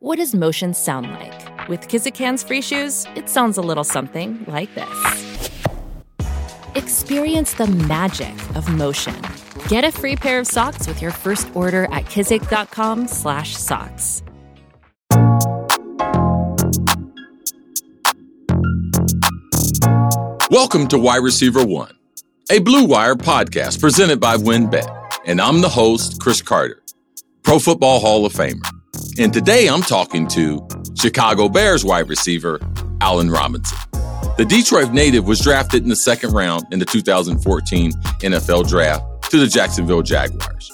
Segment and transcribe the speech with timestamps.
[0.00, 1.68] What does motion sound like?
[1.68, 5.50] With Kizik hands free shoes, it sounds a little something like this.
[6.76, 9.20] Experience the magic of motion.
[9.66, 14.22] Get a free pair of socks with your first order at kizik.com/socks.
[20.48, 21.96] Welcome to Wide Receiver One,
[22.52, 24.86] a Blue Wire podcast presented by WynnBET,
[25.26, 26.84] and I'm the host, Cris Carter,
[27.42, 28.62] Pro Football Hall of Famer.
[29.18, 30.64] And today I'm talking to
[30.94, 32.60] Chicago Bears wide receiver
[33.00, 33.76] Allen Robinson.
[34.36, 39.40] The Detroit native was drafted in the second round in the 2014 NFL Draft to
[39.40, 40.70] the Jacksonville Jaguars.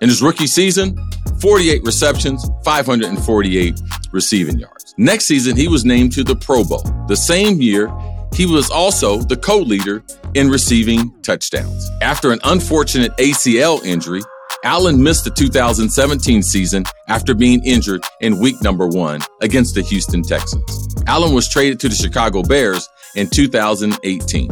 [0.00, 0.96] In his rookie season,
[1.40, 3.80] 48 receptions, 548
[4.12, 4.94] receiving yards.
[4.96, 6.84] Next season, he was named to the Pro Bowl.
[7.08, 7.92] The same year,
[8.32, 11.90] he was also the co leader in receiving touchdowns.
[12.00, 14.22] After an unfortunate ACL injury,
[14.64, 20.22] Allen missed the 2017 season after being injured in week number one against the Houston
[20.22, 20.94] Texans.
[21.06, 24.50] Allen was traded to the Chicago Bears in 2018.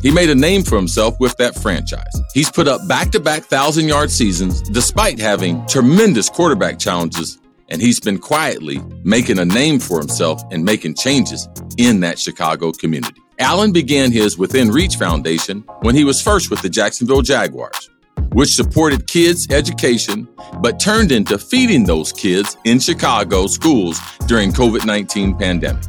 [0.00, 2.04] He made a name for himself with that franchise.
[2.34, 7.82] He's put up back to back thousand yard seasons despite having tremendous quarterback challenges, and
[7.82, 13.20] he's been quietly making a name for himself and making changes in that Chicago community.
[13.40, 17.90] Allen began his Within Reach Foundation when he was first with the Jacksonville Jaguars,
[18.32, 20.28] which supported kids' education
[20.60, 25.84] but turned into feeding those kids in Chicago schools during COVID-19 pandemic.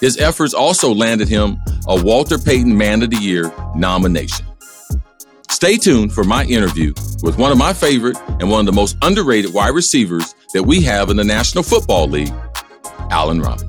[0.00, 4.44] His efforts also landed him a Walter Payton Man of the Year nomination.
[5.48, 8.96] Stay tuned for my interview with one of my favorite and one of the most
[9.02, 12.34] underrated wide receivers that we have in the National Football League,
[13.10, 13.68] Allen Robinson.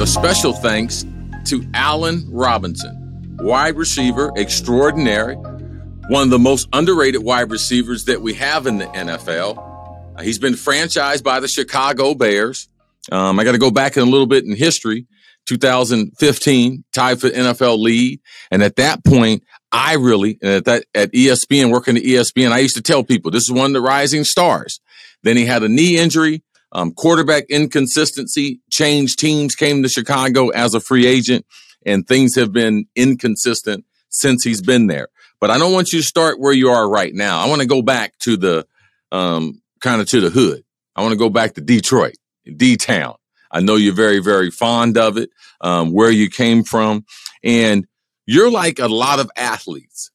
[0.00, 1.04] A special thanks
[1.46, 3.01] to Allen Robinson,
[3.42, 8.86] wide receiver extraordinary, one of the most underrated wide receivers that we have in the
[8.86, 10.16] NFL.
[10.16, 12.68] Uh, he's been franchised by the Chicago Bears.
[13.10, 15.06] Um, I got to go back in a little bit in history.
[15.46, 18.20] 2015, tied for NFL lead.
[18.52, 19.42] And at that point,
[19.72, 23.42] I really, at that, at ESPN, working at ESPN, I used to tell people this
[23.42, 24.80] is one of the rising stars.
[25.24, 30.74] Then he had a knee injury, um, quarterback inconsistency, changed teams, came to Chicago as
[30.74, 31.44] a free agent,
[31.84, 35.08] and things have been inconsistent since he's been there.
[35.40, 37.40] But I don't want you to start where you are right now.
[37.40, 38.66] I want to go back to the,
[39.10, 40.62] um, kind of to the hood.
[40.94, 42.14] I want to go back to Detroit,
[42.56, 43.16] D Town.
[43.50, 47.04] I know you're very, very fond of it, um, where you came from.
[47.42, 47.86] And
[48.24, 50.10] you're like a lot of athletes.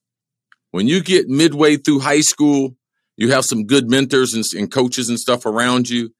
[0.71, 2.75] When you get midway through high school,
[3.17, 6.13] you have some good mentors and, and coaches and stuff around you,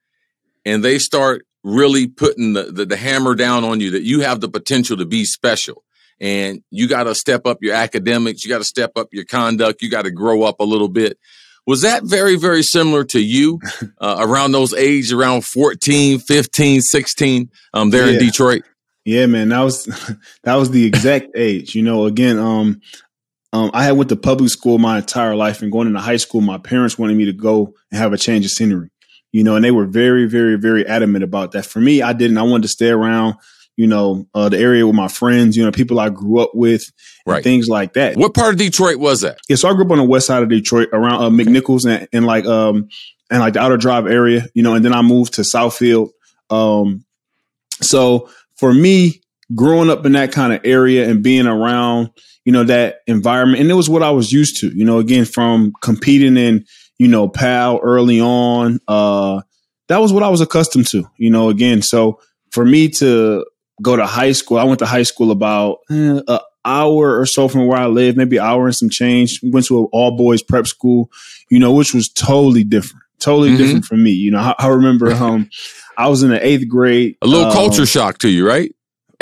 [0.66, 4.40] and they start really putting the, the, the hammer down on you that you have
[4.40, 5.84] the potential to be special.
[6.20, 9.82] And you got to step up your academics, you got to step up your conduct,
[9.82, 11.20] you got to grow up a little bit.
[11.68, 13.60] Was that very, very similar to you
[14.00, 18.14] uh, around those age, around 14, 15, 16, um, there Yeah.
[18.14, 18.64] in Detroit?
[19.04, 19.86] Yeah, man, that was
[20.44, 21.76] that was the exact age.
[21.76, 22.82] You know, again, um,
[23.54, 26.42] um, I had went to public school my entire life, and going into high school,
[26.42, 28.90] my parents wanted me to go and have a change of scenery.
[29.32, 31.66] You know, and they were very, very, very adamant about that.
[31.66, 32.38] For me, I didn't.
[32.38, 33.36] I wanted to stay around.
[33.76, 35.56] You know, uh, the area with my friends.
[35.56, 36.82] You know, people I grew up with,
[37.26, 37.44] and Right.
[37.44, 38.16] things like that.
[38.18, 39.38] What part of Detroit was that?
[39.50, 42.08] Yeah, so I grew up on the west side of Detroit, around uh, McNichols and,
[42.12, 42.88] and like um
[43.30, 46.10] and like the outer drive area, you know, and then I moved to Southfield.
[46.50, 47.04] Um,
[47.82, 49.22] so for me,
[49.54, 52.10] growing up in that kind of area and being around,
[52.46, 55.26] you know, that environment, and it was what I was used to, you know, again
[55.26, 56.66] from competing in,
[57.00, 59.42] you know, PAL early on, uh,
[59.88, 61.82] that was what I was accustomed to, you know, again.
[61.82, 62.20] So
[62.52, 63.46] for me to
[63.82, 67.48] go to high school, I went to high school about eh, a hour or so
[67.48, 69.40] from where I live, maybe an hour and some change.
[69.44, 71.10] Went to an all boys prep school,
[71.50, 73.58] you know, which was totally different, totally Mhm.
[73.58, 74.12] different from me.
[74.12, 75.50] You know, I, I remember um,
[75.98, 77.16] I was in the eighth grade.
[77.22, 78.74] A little um, culture shock to you, right?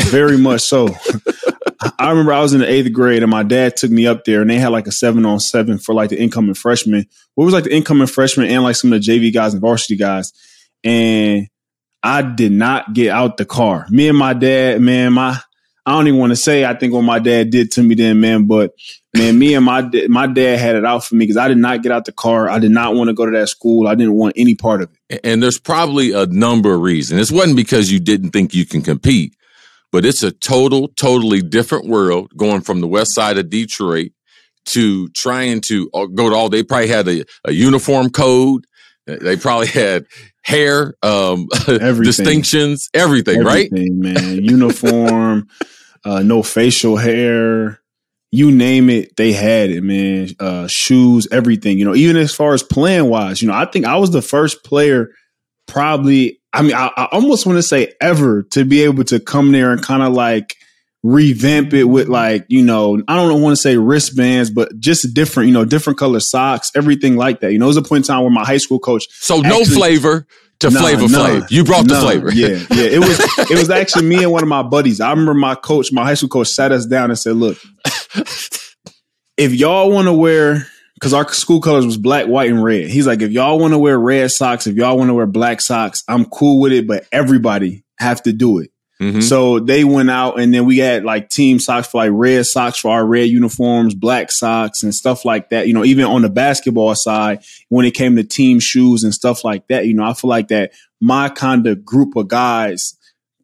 [0.08, 0.88] very much so.
[2.00, 4.41] I remember I was in the eighth grade and my dad took me up there
[4.41, 7.06] and they had like a seven on seven for like the incoming freshmen.
[7.35, 9.96] What was like the incoming freshmen and like some of the JV guys and varsity
[9.96, 10.31] guys.
[10.84, 11.47] And
[12.03, 13.87] I did not get out the car.
[13.90, 15.40] Me and my dad, man, my
[15.87, 18.20] I don't even want to say I think what my dad did to me then,
[18.20, 18.73] man, but
[19.16, 21.84] man, me and my my dad had it out for me because I did not
[21.84, 22.49] get out the car.
[22.49, 23.87] I did not want to go to that school.
[23.87, 25.22] I didn't want any part of it.
[25.23, 27.29] And there's probably a number of reasons.
[27.29, 29.35] It wasn't because you didn't think you can compete,
[29.96, 34.12] but it's a total, totally different world going from the west side of Detroit
[34.66, 36.50] to trying to uh, go to all.
[36.50, 38.66] They probably had a, a uniform code.
[39.06, 40.06] They probably had
[40.42, 42.03] hair, um, Everything.
[42.03, 43.70] distinctions, everything, right?
[43.72, 44.44] Man.
[44.44, 45.47] Uniform,
[46.03, 47.80] uh, no facial hair.
[48.32, 50.28] you name it, they had it, man.
[50.42, 53.86] Uh, shoes, everything, you know, even as far as playing wise, you know, I think
[53.86, 55.12] I was the first player
[55.70, 59.52] probably, I mean, I, I almost want to say ever to be able to come
[59.52, 60.55] there and kind of like
[61.03, 65.47] revamp it with like, you know, I don't want to say wristbands, but just different,
[65.47, 67.52] you know, different color socks, everything like that.
[67.52, 69.05] You know, it was a point in time where my high school coach.
[69.11, 70.28] So actually, no flavor
[70.59, 71.52] to nah, flavor nah, flav.
[71.52, 72.34] You brought nah, the flavor.
[72.34, 72.90] yeah, yeah.
[72.90, 73.19] It was
[73.51, 74.99] it was actually me and one of my buddies.
[74.99, 77.58] I remember my coach, my high school coach, sat us down and said, "Look,
[79.37, 80.67] if y'all want to wear."
[81.05, 82.87] Because our school colors was black, white, and red.
[82.87, 85.61] He's like, if y'all want to wear red socks, if y'all want to wear black
[85.61, 88.72] socks, I'm cool with it, but everybody have to do it.
[88.99, 89.19] Mm-hmm.
[89.19, 92.79] So they went out and then we had like team socks for like red socks
[92.79, 95.67] for our red uniforms, black socks and stuff like that.
[95.67, 99.43] You know, even on the basketball side, when it came to team shoes and stuff
[99.43, 102.97] like that, you know, I feel like that my kind of group of guys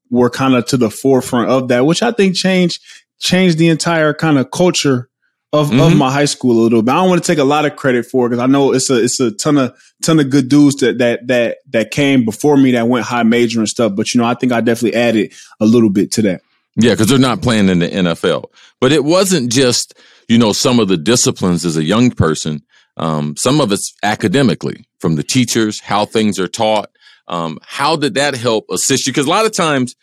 [0.09, 2.81] were kind of to the forefront of that, which I think changed
[3.19, 5.10] changed the entire kind of culture
[5.53, 5.81] of, mm-hmm.
[5.81, 6.92] of my high school a little bit.
[6.92, 8.89] I don't want to take a lot of credit for it because I know it's
[8.89, 12.57] a it's a ton of ton of good dudes that that that that came before
[12.57, 13.94] me that went high major and stuff.
[13.95, 16.42] But you know, I think I definitely added a little bit to that.
[16.77, 18.45] Yeah, because they're not playing in the NFL.
[18.80, 19.94] But it wasn't just
[20.30, 22.62] you know some of the disciplines as a young person.
[22.98, 26.89] Um, some of it's academically from the teachers, how things are taught.
[27.27, 29.13] Um, how did that help assist you?
[29.13, 29.95] Because a lot of times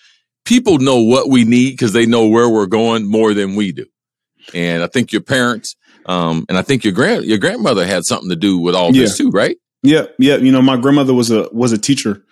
[0.45, 3.87] people know what we need because they know where we're going more than we do
[4.55, 8.31] and I think your parents, um, and I think your grand your grandmother had something
[8.31, 9.03] to do with all yeah.
[9.03, 9.56] this too, right?
[9.83, 10.37] Yeah, yeah.
[10.37, 12.25] You know, my grandmother was a was a teacher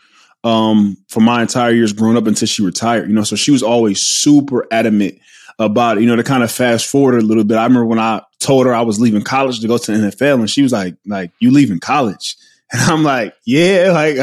[0.44, 3.08] um, for my entire years growing up until she retired.
[3.08, 5.18] You know, so she was always super adamant
[5.58, 6.02] about it.
[6.02, 7.56] You know, to kind of fast forward a little bit.
[7.56, 10.40] I remember when I told her I was leaving college to go to the NFL,
[10.40, 12.36] and she was like, "Like you leaving college?"
[12.72, 14.16] And I'm like, yeah, like,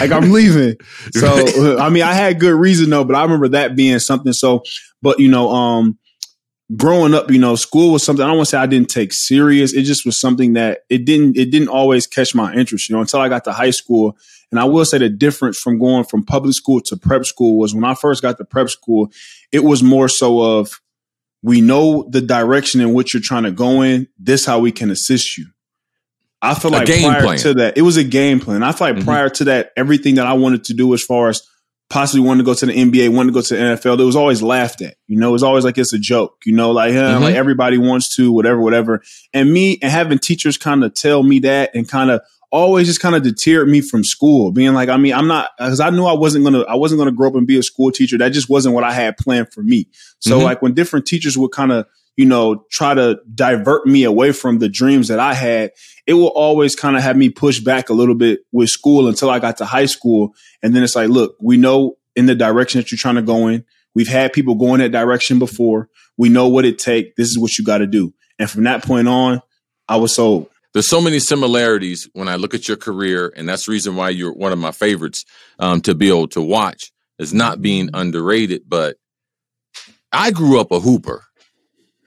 [0.00, 0.76] like I'm leaving.
[1.14, 4.32] So, I mean, I had good reason though, but I remember that being something.
[4.32, 4.62] So,
[5.02, 5.98] but you know, um,
[6.76, 9.12] growing up, you know, school was something I don't want to say I didn't take
[9.12, 9.72] serious.
[9.72, 13.00] It just was something that it didn't it didn't always catch my interest, you know,
[13.00, 14.16] until I got to high school.
[14.50, 17.74] And I will say the difference from going from public school to prep school was
[17.74, 19.10] when I first got to prep school,
[19.52, 20.80] it was more so of
[21.42, 24.08] we know the direction in which you're trying to go in.
[24.18, 25.46] This is how we can assist you.
[26.40, 27.38] I feel like prior plan.
[27.38, 28.62] to that, it was a game plan.
[28.62, 29.04] I feel like mm-hmm.
[29.04, 31.42] prior to that, everything that I wanted to do as far as
[31.90, 34.16] possibly wanted to go to the NBA, wanted to go to the NFL, it was
[34.16, 34.96] always laughed at.
[35.06, 36.42] You know, it was always like it's a joke.
[36.44, 37.22] You know, like mm-hmm.
[37.22, 39.02] like everybody wants to, whatever, whatever.
[39.32, 42.20] And me and having teachers kind of tell me that and kind of
[42.50, 45.80] always just kind of deterred me from school, being like, I mean, I'm not because
[45.80, 48.18] I knew I wasn't gonna I wasn't gonna grow up and be a school teacher.
[48.18, 49.88] That just wasn't what I had planned for me.
[50.20, 50.44] So mm-hmm.
[50.44, 51.86] like when different teachers would kind of
[52.18, 55.70] you know, try to divert me away from the dreams that I had,
[56.04, 59.30] it will always kind of have me push back a little bit with school until
[59.30, 60.34] I got to high school.
[60.60, 63.46] And then it's like, look, we know in the direction that you're trying to go
[63.46, 63.64] in.
[63.94, 65.88] We've had people go in that direction before.
[66.16, 67.14] We know what it takes.
[67.16, 68.12] This is what you got to do.
[68.36, 69.40] And from that point on,
[69.88, 70.50] I was sold.
[70.74, 74.10] There's so many similarities when I look at your career, and that's the reason why
[74.10, 75.24] you're one of my favorites
[75.60, 76.90] um, to be able to watch.
[77.20, 78.96] Is not being underrated, but
[80.12, 81.24] I grew up a hooper.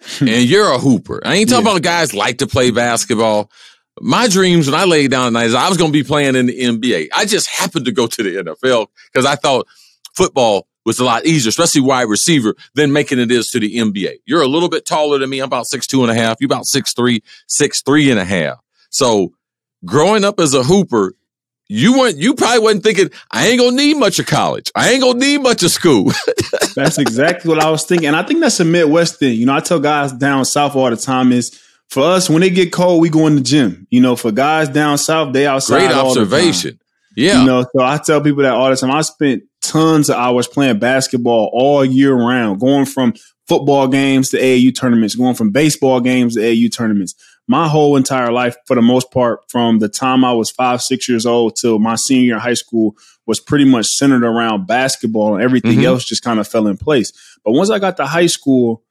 [0.19, 1.21] and you're a hooper.
[1.25, 1.71] I ain't talking yeah.
[1.71, 3.51] about guys like to play basketball.
[3.99, 6.35] My dreams when I laid down at night is I was going to be playing
[6.35, 7.09] in the NBA.
[7.13, 9.67] I just happened to go to the NFL because I thought
[10.15, 14.19] football was a lot easier, especially wide receiver, than making it is to the NBA.
[14.25, 15.39] You're a little bit taller than me.
[15.39, 16.37] I'm about six two and a half.
[16.39, 18.57] You're about six three, six three and a half.
[18.89, 19.33] So
[19.85, 21.13] growing up as a hooper,
[21.71, 24.69] you weren't you probably wasn't thinking, I ain't gonna need much of college.
[24.75, 26.11] I ain't gonna need much of school.
[26.75, 28.07] that's exactly what I was thinking.
[28.07, 29.39] And I think that's a Midwest thing.
[29.39, 31.57] You know, I tell guys down south all the time is
[31.89, 33.87] for us, when it get cold, we go in the gym.
[33.89, 35.87] You know, for guys down south, they outside.
[35.87, 36.77] Great observation.
[37.15, 37.39] Yeah.
[37.39, 38.91] You know, so I tell people that all the time.
[38.91, 43.13] I spent tons of hours playing basketball all year round, going from
[43.47, 47.15] football games to AAU tournaments, going from baseball games to AAU tournaments
[47.47, 51.09] my whole entire life, for the most part, from the time I was five, six
[51.09, 52.95] years old till my senior year in high school,
[53.25, 55.85] was pretty much centered around basketball and everything mm-hmm.
[55.85, 57.11] else just kind of fell in place.
[57.43, 58.83] But once I got to high school,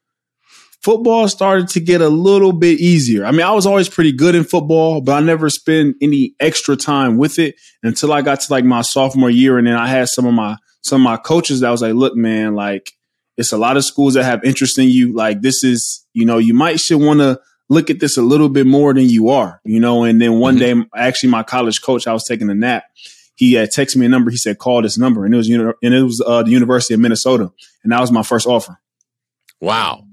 [0.82, 3.24] football started to get a little bit easier.
[3.24, 6.76] I mean, I was always pretty good in football, but I never spent any extra
[6.76, 9.58] time with it until I got to like my sophomore year.
[9.58, 12.16] And then I had some of my, some of my coaches that was like, look,
[12.16, 12.92] man, like
[13.36, 15.14] it's a lot of schools that have interest in you.
[15.14, 18.50] Like this is, you know, you might should want to look at this a little
[18.50, 20.04] bit more than you are, you know.
[20.04, 20.80] And then one mm-hmm.
[20.80, 22.84] day, actually, my college coach, I was taking a nap.
[23.36, 24.30] He had texted me a number.
[24.30, 27.00] He said, "Call this number," and it was and it was uh, the University of
[27.00, 27.50] Minnesota,
[27.82, 28.78] and that was my first offer.
[29.60, 30.04] Wow,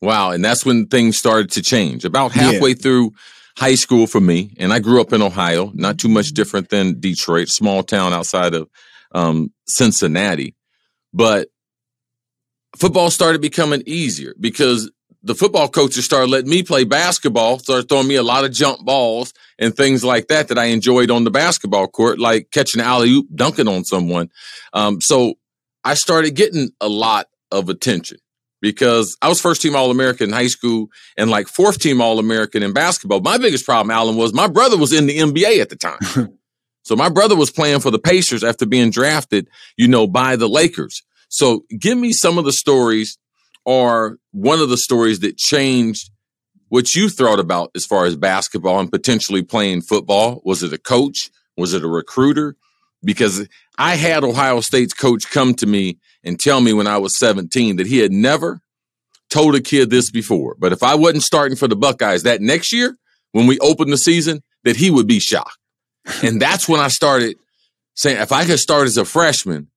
[0.00, 0.30] wow!
[0.30, 2.06] And that's when things started to change.
[2.06, 2.76] About halfway yeah.
[2.76, 3.12] through
[3.58, 6.98] high school for me, and I grew up in Ohio, not too much different than
[6.98, 8.70] Detroit, small town outside of
[9.14, 10.54] um, Cincinnati,
[11.12, 11.48] but
[12.78, 14.90] football started becoming easier because
[15.22, 18.84] the football coaches started letting me play basketball, started throwing me a lot of jump
[18.84, 22.86] balls and things like that that I enjoyed on the basketball court, like catching an
[22.86, 24.30] alley oop, dunking on someone.
[24.72, 25.34] Um, so
[25.84, 28.18] I started getting a lot of attention
[28.60, 32.18] because I was first team All American in high school and like fourth team All
[32.18, 33.20] American in basketball.
[33.20, 36.38] My biggest problem, Allen, was my brother was in the NBA at the time.
[36.82, 40.48] so my brother was playing for the Pacers after being drafted, you know, by the
[40.48, 41.02] Lakers.
[41.28, 43.18] So give me some of the stories
[43.64, 46.10] or one of the stories that changed
[46.68, 50.40] what you thought about as far as basketball and potentially playing football?
[50.44, 51.30] Was it a coach?
[51.56, 52.56] Was it a recruiter?
[53.04, 53.46] Because
[53.78, 57.76] I had Ohio State's coach come to me and tell me when I was 17
[57.76, 58.60] that he had never
[59.28, 60.56] told a kid this before.
[60.58, 62.96] But if I wasn't starting for the Buckeyes that next year,
[63.32, 65.58] when we opened the season, that he would be shocked.
[66.22, 67.36] and that's when I started
[67.94, 69.68] saying, if I could start as a freshman,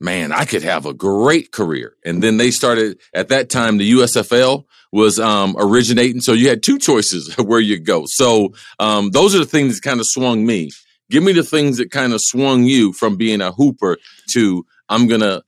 [0.00, 1.96] man, I could have a great career.
[2.04, 6.20] And then they started at that time, the USFL was um, originating.
[6.20, 8.04] So you had two choices where you go.
[8.06, 10.70] So um, those are the things that kind of swung me.
[11.10, 13.96] Give me the things that kind of swung you from being a hooper
[14.32, 15.42] to I'm going to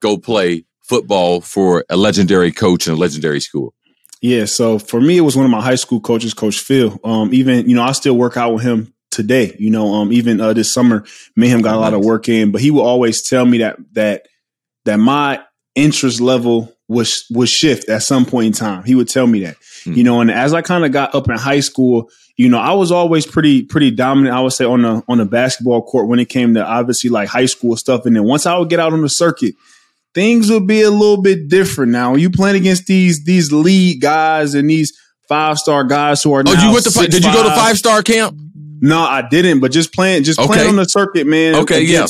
[0.00, 3.74] go play football for a legendary coach in a legendary school.
[4.20, 6.98] Yeah, so for me, it was one of my high school coaches, Coach Phil.
[7.04, 9.56] Um, even you know, I still work out with him today.
[9.58, 11.04] You know, um, even uh, this summer,
[11.36, 14.26] Mayhem got a lot of work in, but he would always tell me that that
[14.84, 15.42] that my
[15.74, 18.84] interest level was was shift at some point in time.
[18.84, 19.56] He would tell me that.
[19.84, 19.96] Mm.
[19.96, 22.72] You know, and as I kind of got up in high school, you know, I
[22.72, 24.34] was always pretty pretty dominant.
[24.34, 27.28] I would say on the on the basketball court when it came to obviously like
[27.28, 28.06] high school stuff.
[28.06, 29.54] And then once I would get out on the circuit,
[30.14, 31.92] things would be a little bit different.
[31.92, 34.92] Now you playing against these these lead guys and these
[35.28, 36.42] five star guys who are.
[36.46, 38.38] Oh, you went to did you go to five star camp?
[38.84, 39.60] No, I didn't.
[39.60, 40.46] But just playing, just okay.
[40.46, 41.54] playing on the circuit, man.
[41.54, 42.06] Okay, yeah.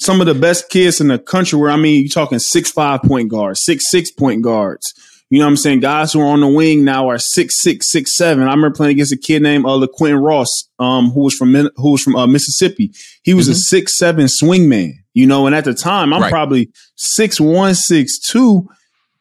[0.00, 1.56] Some of the best kids in the country.
[1.56, 4.92] Where I mean, you're talking six five point guards, six six point guards.
[5.30, 5.80] You know what I'm saying?
[5.80, 8.42] Guys who are on the wing now are six six six seven.
[8.42, 11.92] I remember playing against a kid named uh, LaQuinton Ross, um, who was from who
[11.92, 12.92] was from uh, Mississippi.
[13.22, 13.52] He was mm-hmm.
[13.52, 14.94] a six seven swing man.
[15.14, 16.32] You know, and at the time, I'm right.
[16.32, 18.68] probably six one six two.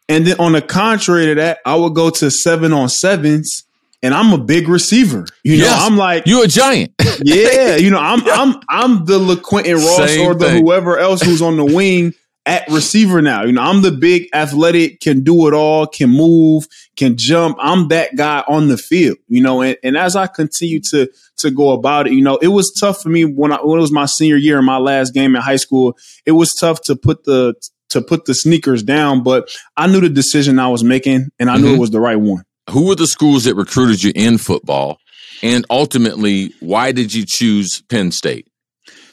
[0.10, 3.66] And then on the contrary to that, I would go to seven on sevens
[4.04, 5.25] and I'm a big receiver.
[5.44, 6.94] You know, yes, I'm like you a giant.
[7.24, 10.63] yeah, you know, I'm I'm I'm the LaQuinton Ross Same or the thing.
[10.63, 12.13] whoever else who's on the wing
[12.46, 13.44] at receiver now.
[13.44, 17.58] You know, I'm the big athletic, can do it all, can move, can jump.
[17.60, 19.18] I'm that guy on the field.
[19.27, 22.48] You know, and, and as I continue to to go about it, you know, it
[22.48, 25.13] was tough for me when I when it was my senior year in my last
[25.13, 25.98] game in high school.
[26.25, 27.56] It was tough to put the
[27.89, 31.56] to put the sneakers down, but I knew the decision I was making and I
[31.56, 31.63] mm-hmm.
[31.63, 35.00] knew it was the right one who were the schools that recruited you in football?
[35.43, 38.47] And ultimately, why did you choose Penn State?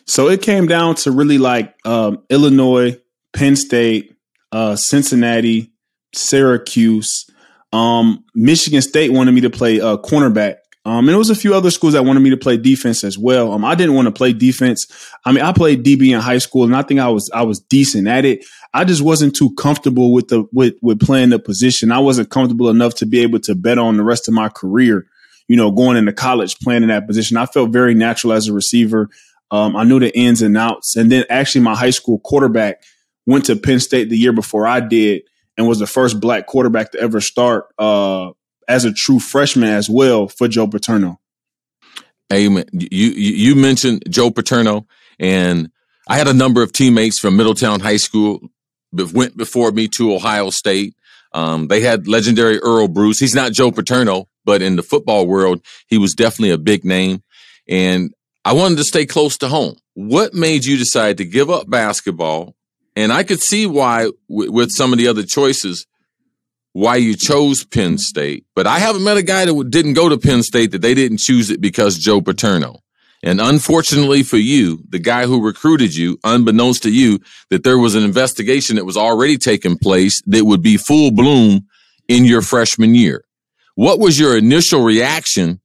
[0.07, 2.99] So it came down to really like um, Illinois,
[3.33, 4.15] Penn State,
[4.53, 5.73] uh, Cincinnati,
[6.15, 7.27] Syracuse.
[7.73, 10.57] Um, Michigan State wanted me to play uh, cornerback.
[10.87, 13.17] Um, and there was a few other schools that wanted me to play defense as
[13.17, 13.53] well.
[13.53, 14.87] Um, I didn't want to play defense.
[15.25, 17.61] I mean, I played DB in high school, and I think I was I was
[17.61, 18.45] decent at it.
[18.75, 21.91] I just wasn't too comfortable with the with with playing the position.
[21.91, 25.07] I wasn't comfortable enough to be able to bet on the rest of my career.
[25.49, 28.53] You know, going into college playing in that position, I felt very natural as a
[28.53, 29.09] receiver.
[29.51, 32.83] Um, I knew the ins and outs, and then actually my high school quarterback
[33.27, 35.23] went to Penn State the year before I did,
[35.57, 38.31] and was the first black quarterback to ever start uh,
[38.69, 41.21] as a true freshman as well for Joe Paterno.
[42.33, 42.65] Amen.
[42.73, 44.87] You you mentioned Joe Paterno,
[45.19, 45.71] and
[46.09, 48.41] I had a number of teammates from Middletown High School
[49.13, 50.95] went before me to Ohio State.
[51.33, 53.19] Um, they had legendary Earle Bruce.
[53.19, 57.23] He's not Joe Paterno, but in the football world, he was definitely a big name.
[57.69, 59.77] And I wanted to stay close to home.
[59.95, 62.55] What made you decide to give up basketball?
[62.95, 65.87] And I could see why, w- with some of the other choices,
[66.75, 68.45] why you chose Penn State.
[68.55, 71.19] But I haven't met a guy that didn't go to Penn State that they didn't
[71.19, 72.81] choose it because Joe Paterno.
[73.23, 77.95] And unfortunately for you, the guy who recruited you, unbeknownst to you, that there was
[77.95, 81.67] an investigation that was already taking place that would be full bloom
[82.09, 83.25] in your freshman year.
[83.77, 85.61] What was your initial reaction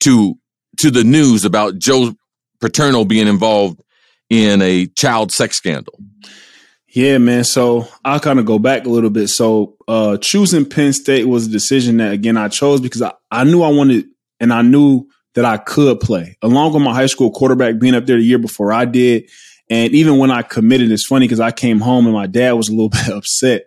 [0.00, 0.36] to
[0.78, 2.14] to the news about Joe
[2.60, 3.80] Paterno being involved
[4.30, 5.98] in a child sex scandal?
[6.94, 7.42] Yeah, man.
[7.42, 9.26] So I'll kind of go back a little bit.
[9.28, 13.42] So uh choosing Penn State was a decision that again I chose because I, I
[13.42, 14.06] knew I wanted
[14.38, 18.06] and I knew that I could play, along with my high school quarterback being up
[18.06, 19.28] there the year before I did.
[19.68, 22.68] And even when I committed, it's funny because I came home and my dad was
[22.68, 23.64] a little bit upset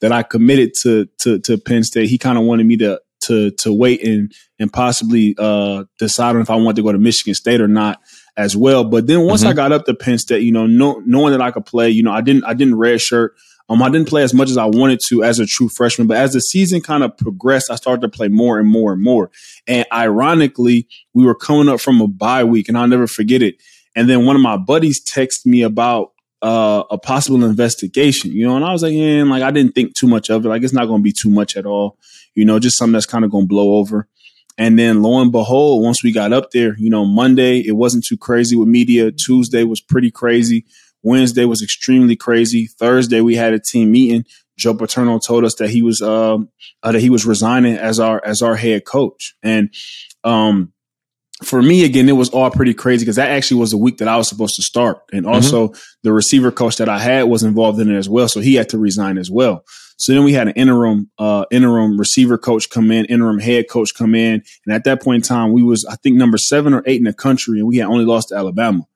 [0.00, 2.10] that I committed to to, to Penn State.
[2.10, 6.42] He kind of wanted me to to to wait and and possibly uh, decide on
[6.42, 8.00] if I wanted to go to Michigan State or not
[8.36, 8.84] as well.
[8.84, 9.50] But then once mm-hmm.
[9.50, 12.02] I got up to Penn State, you know, know, knowing that I could play, you
[12.02, 13.30] know, I didn't I didn't redshirt.
[13.70, 16.18] Um, I didn't play as much as I wanted to as a true freshman, but
[16.18, 19.30] as the season kind of progressed, I started to play more and more and more.
[19.66, 23.56] And ironically, we were coming up from a bye week, and I'll never forget it.
[23.96, 26.12] And then one of my buddies texted me about
[26.42, 29.94] uh, a possible investigation, you know, and I was like, yeah, like I didn't think
[29.94, 30.48] too much of it.
[30.48, 31.96] Like it's not going to be too much at all,
[32.34, 34.08] you know, just something that's kind of going to blow over.
[34.56, 38.04] And then lo and behold, once we got up there, you know, Monday, it wasn't
[38.04, 39.10] too crazy with media.
[39.10, 40.64] Tuesday was pretty crazy.
[41.02, 42.66] Wednesday was extremely crazy.
[42.66, 44.24] Thursday, we had a team meeting.
[44.56, 46.48] Joe Paterno told us that he was, um,
[46.82, 49.34] uh, that he was resigning as our, as our head coach.
[49.42, 49.74] And,
[50.22, 50.72] um,
[51.42, 54.08] for me, again, it was all pretty crazy because that actually was the week that
[54.08, 54.98] I was supposed to start.
[55.12, 55.34] And mm-hmm.
[55.34, 55.80] also mm-hmm.
[56.04, 58.28] the receiver coach that I had was involved in it as well.
[58.28, 59.64] So he had to resign as well.
[59.96, 63.94] So then we had an interim, uh, interim receiver coach come in, interim head coach
[63.94, 64.42] come in.
[64.66, 67.04] And at that point in time, we was, I think number seven or eight in
[67.04, 68.86] the country and we had only lost to Alabama.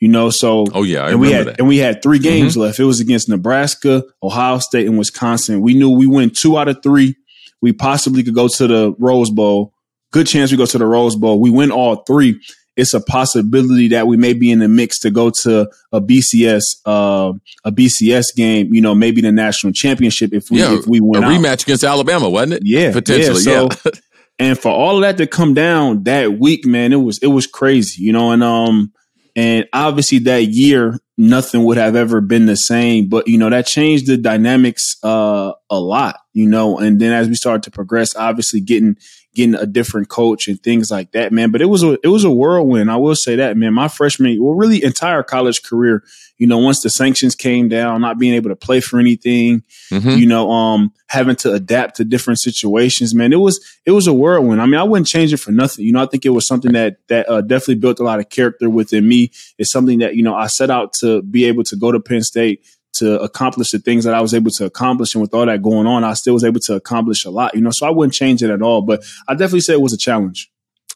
[0.00, 1.58] You know, so oh yeah, I and we had that.
[1.58, 2.62] and we had three games mm-hmm.
[2.62, 2.80] left.
[2.80, 5.60] It was against Nebraska, Ohio State, and Wisconsin.
[5.60, 7.16] We knew we win two out of three.
[7.60, 9.74] We possibly could go to the Rose Bowl.
[10.10, 11.38] Good chance we go to the Rose Bowl.
[11.38, 12.40] We win all three
[12.76, 16.62] it's a possibility that we may be in the mix to go to a BCS
[16.86, 17.32] uh,
[17.64, 18.72] a BCS game.
[18.72, 21.84] You know, maybe the national championship if we yeah, if we win a rematch against
[21.84, 22.62] Alabama, wasn't it?
[22.64, 23.42] Yeah, potentially.
[23.42, 23.68] Yeah.
[23.68, 23.90] So, yeah.
[24.38, 27.46] and for all of that to come down that week, man, it was it was
[27.46, 28.02] crazy.
[28.02, 28.92] You know, and um
[29.36, 33.08] and obviously that year nothing would have ever been the same.
[33.08, 36.16] But you know that changed the dynamics uh, a lot.
[36.32, 38.96] You know, and then as we started to progress, obviously getting
[39.34, 41.50] getting a different coach and things like that, man.
[41.50, 42.90] But it was a it was a whirlwind.
[42.90, 43.74] I will say that, man.
[43.74, 46.02] My freshman, well, really entire college career,
[46.36, 50.10] you know, once the sanctions came down, not being able to play for anything, mm-hmm.
[50.10, 53.32] you know, um, having to adapt to different situations, man.
[53.32, 54.60] It was it was a whirlwind.
[54.60, 55.84] I mean, I wouldn't change it for nothing.
[55.84, 58.28] You know, I think it was something that that uh, definitely built a lot of
[58.30, 59.30] character within me.
[59.58, 62.22] It's something that you know I set out to be able to go to Penn
[62.22, 65.14] State to accomplish the things that I was able to accomplish.
[65.14, 67.60] And with all that going on, I still was able to accomplish a lot, you
[67.60, 68.82] know, so I wouldn't change it at all.
[68.82, 70.50] But I definitely say it was a challenge.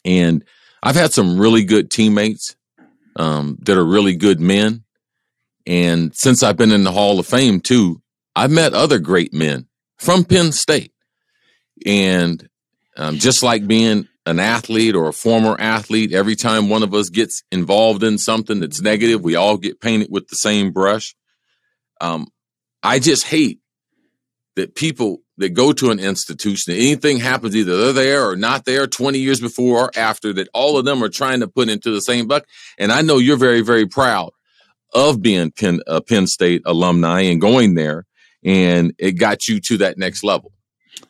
[0.05, 0.45] And
[0.83, 2.57] I've had some really good teammates
[3.17, 4.85] um, that are really good men.
[5.67, 8.03] And since I've been in the Hall of Fame too,
[8.37, 10.93] I've met other great men from Penn State.
[11.87, 12.49] And
[12.97, 17.09] um, just like being an athlete or a former athlete, every time one of us
[17.09, 21.15] gets involved in something that's negative, we all get painted with the same brush.
[22.01, 22.29] Um,
[22.83, 23.61] I just hate
[24.57, 28.87] that people that go to an institution, anything happens, either they're there or not there
[28.87, 32.01] 20 years before or after, that all of them are trying to put into the
[32.01, 32.49] same bucket.
[32.79, 34.31] And I know you're very, very proud
[34.93, 38.07] of being Penn, a Penn State alumni and going there,
[38.45, 40.53] and it got you to that next level.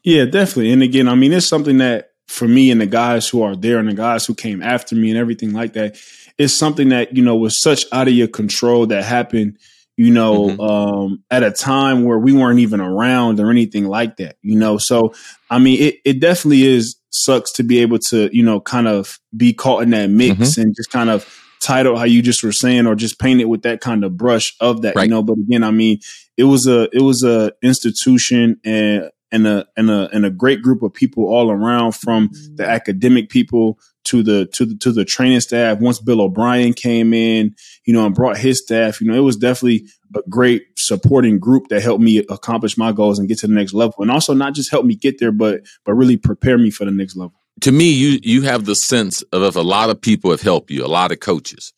[0.02, 0.72] Yeah, definitely.
[0.72, 3.78] And again, I mean, it's something that for me and the guys who are there
[3.78, 5.98] and the guys who came after me and everything like that,
[6.38, 9.58] it's something that, you know, was such out of your control that happened–
[9.96, 10.60] you know, mm-hmm.
[10.60, 14.78] um, at a time where we weren't even around or anything like that, you know.
[14.78, 15.14] So,
[15.50, 19.18] I mean, it, it definitely is sucks to be able to, you know, kind of
[19.36, 20.60] be caught in that mix mm-hmm.
[20.60, 21.28] and just kind of
[21.60, 24.54] title how you just were saying or just paint it with that kind of brush
[24.60, 25.04] of that, right.
[25.04, 25.22] you know.
[25.22, 25.98] But again, I mean,
[26.36, 30.62] it was a it was a institution and and a and a and a great
[30.62, 35.04] group of people all around from the academic people to the to the to the
[35.04, 35.80] training staff.
[35.80, 39.36] Once Bill O'Brien came in, you know, and brought his staff, you know, it was
[39.36, 43.54] definitely a great supporting group that helped me accomplish my goals and get to the
[43.54, 43.96] next level.
[43.98, 46.92] And also not just help me get there, but but really prepare me for the
[46.92, 47.34] next level.
[47.62, 50.70] To me, you you have the sense of if a lot of people have helped
[50.70, 51.72] you, a lot of coaches,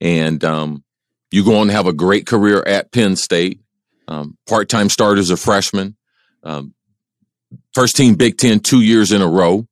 [0.00, 0.82] and um,
[1.30, 3.60] you go on to have a great career at Penn State.
[4.08, 5.96] Um, Part time starters a freshman.
[6.44, 6.74] Um,
[7.76, 9.66] first team Big Ten two years in a row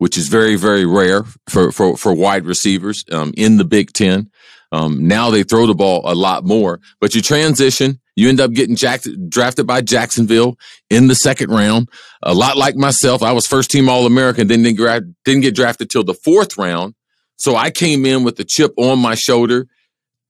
[0.00, 4.30] which is very, very rare for, for, for wide receivers um, in the Big Ten.
[4.72, 8.52] Um, now they throw the ball a lot more, but you transition, you end up
[8.52, 10.56] getting jack- drafted by Jacksonville
[10.88, 11.90] in the second round.
[12.22, 15.54] A lot like myself, I was first team All American, then didn't, gra- didn't get
[15.54, 16.94] drafted till the fourth round.
[17.36, 19.66] So I came in with the chip on my shoulder.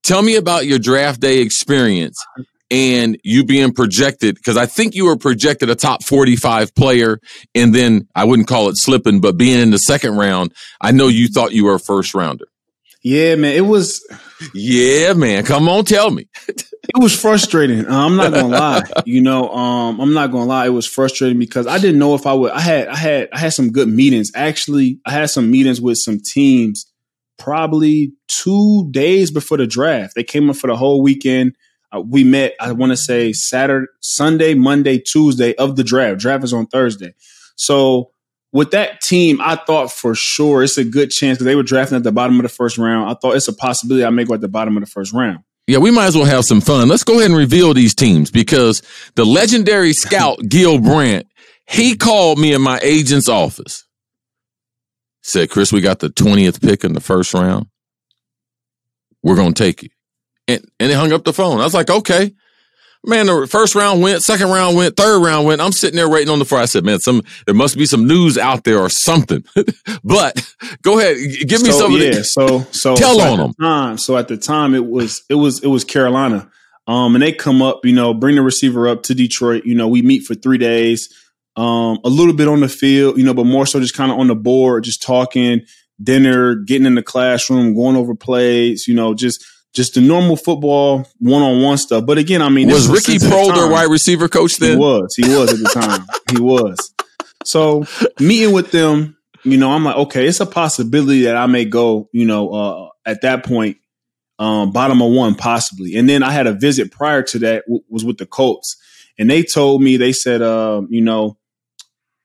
[0.03, 2.17] Tell me about your draft day experience
[2.71, 7.19] and you being projected because I think you were projected a top 45 player
[7.55, 11.09] and then I wouldn't call it slipping, but being in the second round, I know
[11.09, 12.47] you thought you were a first rounder.
[13.03, 14.07] Yeah, man, it was.
[14.55, 16.29] Yeah, man, come on, tell me.
[16.49, 17.87] it was frustrating.
[17.87, 18.83] Uh, I'm not gonna lie.
[19.07, 20.67] You know, um, I'm not gonna lie.
[20.67, 22.53] It was frustrating because I didn't know if I would.
[22.53, 24.31] I had, I had, I had some good meetings.
[24.35, 26.91] Actually, I had some meetings with some teams
[27.39, 30.15] probably two days before the draft.
[30.15, 31.55] They came up for the whole weekend
[31.95, 36.21] uh, we met, I want to say Saturday, Sunday, Monday, Tuesday of the draft.
[36.21, 37.15] Draft is on Thursday.
[37.57, 38.11] So
[38.53, 41.97] with that team, I thought for sure it's a good chance because they were drafting
[41.97, 43.11] at the bottom of the first round.
[43.11, 45.41] I thought it's a possibility I may go at the bottom of the first round.
[45.67, 46.89] Yeah, we might as well have some fun.
[46.89, 48.83] Let's go ahead and reveal these teams because
[49.15, 51.27] the legendary scout Gil Brandt,
[51.69, 53.85] he called me in my agent's office.
[55.23, 57.67] Said, Cris, we got the 20th pick in the first round.
[59.23, 59.91] We're going to take you.
[60.51, 61.61] And, and he hung up the phone.
[61.61, 62.33] I was like, okay.
[63.03, 65.63] Man, the first round went, second round went, third round went.
[65.63, 66.61] I'm sitting there waiting on the floor.
[66.61, 69.43] I said, man, some there must be some news out there or something.
[70.05, 71.17] but go ahead,
[71.49, 71.93] give me so, some.
[71.93, 73.55] Yeah, so so tell so on them.
[73.59, 76.51] The time, so at the time, it was it was it was Carolina,
[76.87, 79.65] um, and they come up, you know, bring the receiver up to Detroit.
[79.65, 81.09] You know, we meet for three days,
[81.57, 84.19] um, a little bit on the field, you know, but more so just kind of
[84.19, 85.63] on the board, just talking,
[86.03, 91.07] dinner, getting in the classroom, going over plays, you know, just just the normal football
[91.19, 92.05] one on one stuff.
[92.07, 94.73] But again, I mean, was Ricky Proehl their wide receiver coach then?
[94.73, 95.15] He was.
[95.17, 96.07] He was at the time.
[96.33, 96.93] he was.
[97.45, 97.85] So
[98.19, 102.09] meeting with them, you know, I'm like, okay, it's a possibility that I may go,
[102.13, 103.79] you know, uh, at that point,
[104.39, 105.97] um, bottom of one possibly.
[105.97, 108.77] And then I had a visit prior to that w- was with the Colts,
[109.19, 111.39] and they told me they said, uh, you know,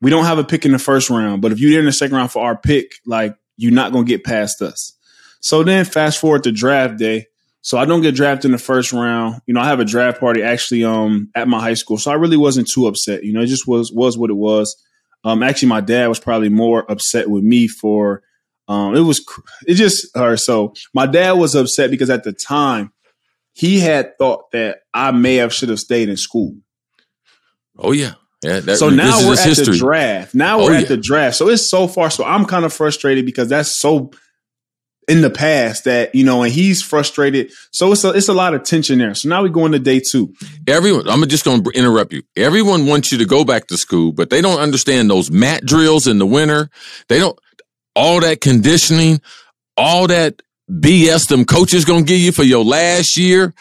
[0.01, 2.15] we don't have a pick in the first round, but if you're in the second
[2.17, 4.93] round for our pick, like you're not gonna get past us.
[5.41, 7.27] So then fast forward to draft day.
[7.65, 9.41] So I don't get drafted in the first round.
[9.47, 11.97] You know, I have a draft party actually um at my high school.
[11.97, 13.23] So I really wasn't too upset.
[13.23, 14.75] You know, it just was was what it was.
[15.23, 18.21] Um actually my dad was probably more upset with me for
[18.67, 19.25] um it was
[19.65, 22.93] it just or so my dad was upset because at the time
[23.53, 26.55] he had thought that I may have should have stayed in school.
[27.79, 28.13] Oh yeah.
[28.43, 29.73] Yeah, that, so now we're at history.
[29.73, 30.35] the draft.
[30.35, 30.89] Now we're oh, at yeah.
[30.89, 31.35] the draft.
[31.37, 32.11] So it's so far.
[32.11, 34.11] So I'm kind of frustrated because that's so
[35.07, 37.51] in the past that you know, and he's frustrated.
[37.71, 39.13] So it's a it's a lot of tension there.
[39.15, 40.33] So now we go into day two.
[40.67, 42.23] Everyone, I'm just going to interrupt you.
[42.35, 46.07] Everyone wants you to go back to school, but they don't understand those mat drills
[46.07, 46.69] in the winter.
[47.07, 47.39] They don't
[47.95, 49.21] all that conditioning,
[49.77, 53.53] all that BS them coaches going to give you for your last year.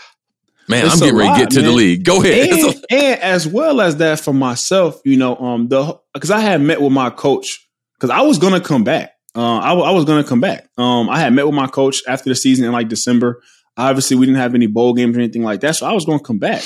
[0.66, 1.70] Man, it's I'm getting ready to get to man.
[1.70, 2.04] the league.
[2.04, 2.48] Go ahead.
[2.48, 6.62] And, and, as well as that for myself, you know, um, the because I had
[6.62, 9.13] met with my coach because I was gonna come back.
[9.36, 10.68] Uh, I, I, was going to come back.
[10.78, 13.42] Um, I had met with my coach after the season in like December.
[13.76, 16.18] Obviously, we didn't have any bowl games or anything like that, so I was going
[16.18, 16.62] to come back.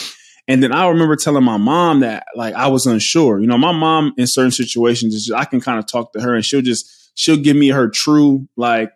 [0.48, 3.38] And then I remember telling my mom that like I was unsure.
[3.38, 6.34] You know, my mom in certain situations, just, I can kind of talk to her
[6.34, 8.90] and she'll just she'll give me her true like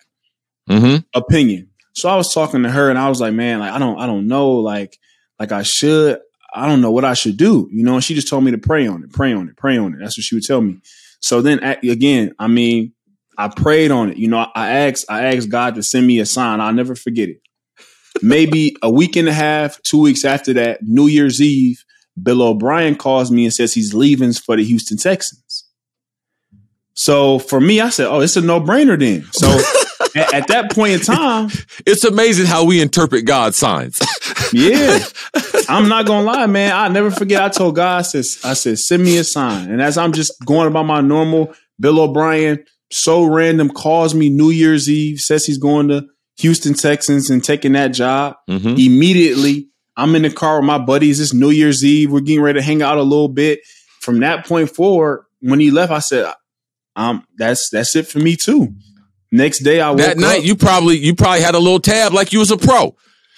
[0.68, 1.04] mm-hmm.
[1.14, 1.68] opinion.
[1.94, 4.06] So I was talking to her and I was like, man, like I don't I
[4.06, 4.98] don't know like
[5.38, 6.20] like I should
[6.54, 7.68] I don't know what I should do.
[7.70, 9.76] You know, and she just told me to pray on it, pray on it, pray
[9.76, 9.98] on it.
[10.00, 10.78] That's what she would tell me.
[11.20, 12.94] So then again, I mean,
[13.42, 14.18] I prayed on it.
[14.18, 16.60] You know, I asked I asked God to send me a sign.
[16.60, 17.40] I'll never forget it.
[18.22, 21.84] Maybe a week and a half, two weeks after that, New Year's Eve,
[22.22, 25.64] Bill O'Brien calls me and says he's leaving for the Houston Texans.
[26.94, 29.48] So for me, I said, "Oh, it's a no brainer then." So
[30.14, 31.50] at, at, that point in time,
[31.84, 33.98] it's amazing how we interpret God's signs.
[34.52, 35.00] yeah,
[35.68, 36.70] I'm not gonna lie, man.
[36.72, 37.42] I never forget.
[37.42, 40.32] I told God, I said, "I said, send me a sign." And as I'm just
[40.44, 45.58] going about my normal, Bill O'Brien so random calls me New Year's Eve, says he's
[45.58, 46.06] going to
[46.38, 48.36] Houston Texans and taking that job.
[48.48, 48.74] Mm-hmm.
[48.78, 51.20] Immediately, I'm in the car with my buddies.
[51.20, 52.10] It's New Year's Eve.
[52.10, 53.60] We're getting ready to hang out a little bit.
[54.00, 56.32] From that point forward, when he left, I said,
[56.96, 58.74] um, that's that's it for me too.
[59.30, 62.12] Next day I woke That night up, you probably you probably had a little tab
[62.12, 62.94] like you was a pro.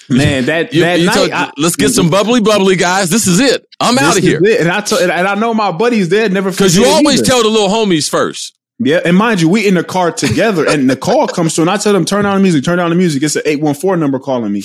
[0.08, 3.08] Man, that you, that you night, told, I, let's get some bubbly, bubbly guys.
[3.08, 3.64] This is it.
[3.80, 4.38] I'm out of here.
[4.44, 4.60] It.
[4.60, 7.26] And I t- and I know my buddies there never because you always either.
[7.26, 8.53] tell the little homies first.
[8.80, 11.70] Yeah, and mind you, we in the car together, and the call comes through, and
[11.70, 13.22] I tell them turn down the music, turn down the music.
[13.22, 14.64] It's an eight one four number calling me,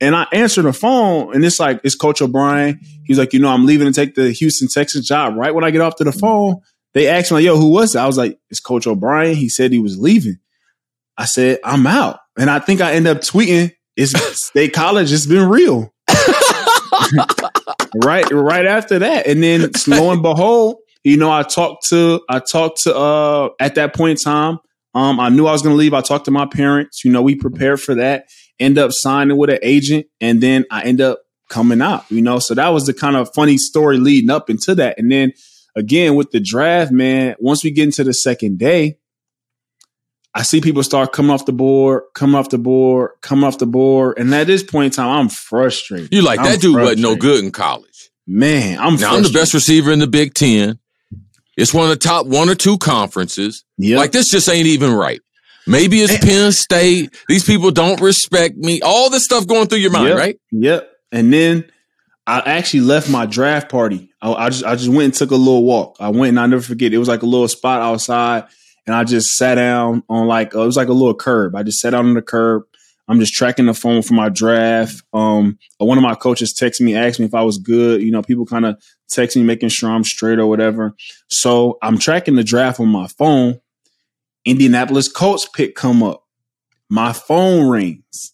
[0.00, 2.80] and I answer the phone, and it's like it's Coach O'Brien.
[3.04, 5.36] He's like, you know, I'm leaving to take the Houston Texans job.
[5.36, 6.56] Right when I get off to the phone,
[6.92, 8.00] they asked me like, yo, who was it?
[8.00, 9.36] I was like, it's Coach O'Brien.
[9.36, 10.38] He said he was leaving.
[11.16, 15.12] I said, I'm out, and I think I end up tweeting, "It's State College.
[15.12, 15.94] It's been real."
[18.02, 22.40] right, right after that, and then lo and behold you know, I talked to I
[22.40, 24.58] talked to uh at that point in time.
[24.92, 25.94] Um, I knew I was gonna leave.
[25.94, 27.04] I talked to my parents.
[27.04, 28.26] You know, we prepared for that.
[28.58, 32.10] End up signing with an agent, and then I end up coming out.
[32.10, 34.98] You know, so that was the kind of funny story leading up into that.
[34.98, 35.32] And then
[35.76, 37.36] again with the draft, man.
[37.38, 38.98] Once we get into the second day,
[40.34, 43.66] I see people start coming off the board, coming off the board, coming off the
[43.66, 46.12] board, and at this point in time, I'm frustrated.
[46.12, 48.10] You like I'm that dude wasn't no good in college.
[48.26, 48.96] Man, I'm.
[48.96, 50.80] Now, I'm the best receiver in the Big Ten.
[51.56, 53.64] It's one of the top one or two conferences.
[53.78, 53.98] Yep.
[53.98, 55.20] Like this just ain't even right.
[55.66, 57.14] Maybe it's and, Penn State.
[57.28, 58.80] These people don't respect me.
[58.82, 60.40] All this stuff going through your mind, yep, right?
[60.52, 60.92] Yep.
[61.12, 61.70] And then
[62.26, 64.10] I actually left my draft party.
[64.22, 65.96] I, I, just I just went and took a little walk.
[65.98, 66.92] I went and I never forget.
[66.92, 68.44] It was like a little spot outside,
[68.86, 71.56] and I just sat down on like uh, it was like a little curb.
[71.56, 72.64] I just sat down on the curb.
[73.08, 75.02] I'm just tracking the phone for my draft.
[75.12, 78.02] Um, one of my coaches texted me, asked me if I was good.
[78.02, 80.94] You know, people kind of text me, making sure I'm straight or whatever.
[81.28, 83.60] So I'm tracking the draft on my phone.
[84.44, 86.24] Indianapolis Colts pick come up.
[86.88, 88.32] My phone rings.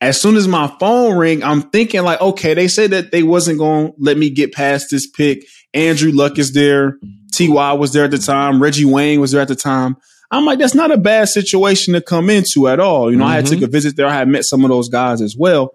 [0.00, 3.58] As soon as my phone ring, I'm thinking like, okay, they said that they wasn't
[3.58, 5.44] going to let me get past this pick.
[5.74, 6.98] Andrew Luck is there.
[7.32, 7.72] T.Y.
[7.74, 8.60] was there at the time.
[8.60, 9.96] Reggie Wayne was there at the time.
[10.32, 13.10] I'm like, that's not a bad situation to come into at all.
[13.10, 13.32] You know, mm-hmm.
[13.32, 14.06] I had took a visit there.
[14.06, 15.72] I had met some of those guys as well.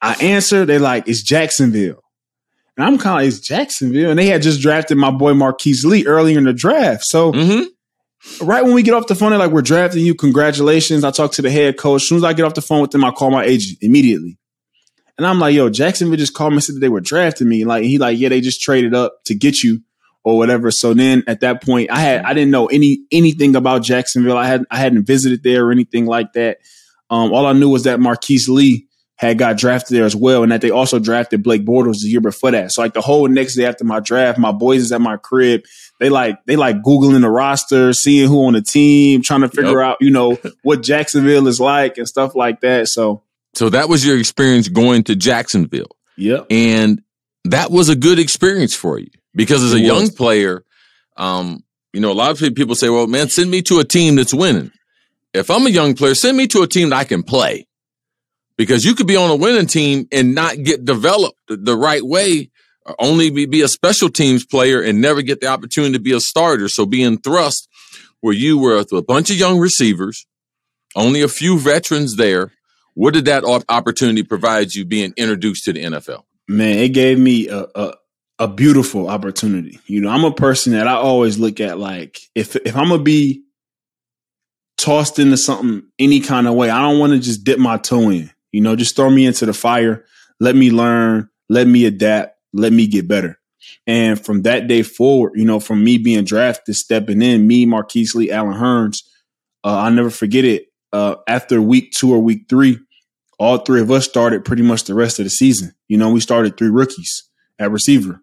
[0.00, 2.00] I answer, They're like, it's Jacksonville.
[2.76, 4.10] And I'm kind of like, it's Jacksonville.
[4.10, 7.04] And they had just drafted my boy Marquise Lee earlier in the draft.
[7.04, 8.46] So mm-hmm.
[8.46, 10.14] right when we get off the phone, they're like, we're drafting you.
[10.14, 11.02] Congratulations.
[11.02, 12.02] I talk to the head coach.
[12.02, 14.38] As soon as I get off the phone with them, I call my agent immediately.
[15.18, 17.64] And I'm like, yo, Jacksonville just called me and said that they were drafting me.
[17.64, 19.80] Like, he like, yeah, they just traded up to get you
[20.24, 20.70] or whatever.
[20.70, 24.38] So then at that point, I had I didn't know any anything about Jacksonville.
[24.38, 26.58] I had I hadn't visited there or anything like that.
[27.10, 30.50] Um, all I knew was that Marquise Lee had got drafted there as well, and
[30.50, 32.72] that they also drafted Blake Bortles the year before that.
[32.72, 35.62] So like the whole next day after my draft, my boys is at my crib.
[36.00, 39.80] They like they like googling the roster, seeing who on the team, trying to figure
[39.80, 39.90] yep.
[39.90, 42.88] out you know what Jacksonville is like and stuff like that.
[42.88, 45.96] So so that was your experience going to Jacksonville.
[46.16, 46.46] Yep.
[46.50, 47.02] And
[47.44, 50.64] that was a good experience for you because as a young player,
[51.16, 54.16] um, you know, a lot of people say, well, man, send me to a team
[54.16, 54.72] that's winning.
[55.32, 57.66] If I'm a young player, send me to a team that I can play
[58.56, 62.50] because you could be on a winning team and not get developed the right way,
[62.86, 66.12] or only be, be a special teams player and never get the opportunity to be
[66.12, 66.68] a starter.
[66.68, 67.68] So being thrust
[68.20, 70.26] where you were with a bunch of young receivers,
[70.96, 72.52] only a few veterans there.
[72.94, 76.22] What did that opportunity provide you being introduced to the NFL?
[76.46, 77.94] Man, it gave me a, a
[78.38, 79.78] a beautiful opportunity.
[79.86, 83.02] You know, I'm a person that I always look at like if if I'm gonna
[83.02, 83.44] be
[84.76, 88.10] tossed into something any kind of way, I don't want to just dip my toe
[88.10, 88.30] in.
[88.52, 90.04] You know, just throw me into the fire,
[90.40, 93.38] let me learn, let me adapt, let me get better.
[93.86, 98.14] And from that day forward, you know, from me being drafted, stepping in, me, Marquise
[98.14, 99.02] Lee, Allen Hurns,
[99.64, 100.66] uh, I'll never forget it.
[100.92, 102.78] Uh, after week two or week three,
[103.38, 105.74] all three of us started pretty much the rest of the season.
[105.88, 108.20] You know, we started three rookies at receiver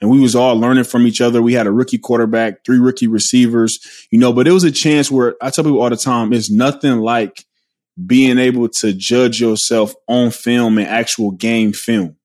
[0.00, 1.42] and we was all learning from each other.
[1.42, 3.78] We had a rookie quarterback, three rookie receivers,
[4.10, 6.50] you know, but it was a chance where I tell people all the time, it's
[6.50, 7.44] nothing like
[8.06, 12.16] being able to judge yourself on film and actual game film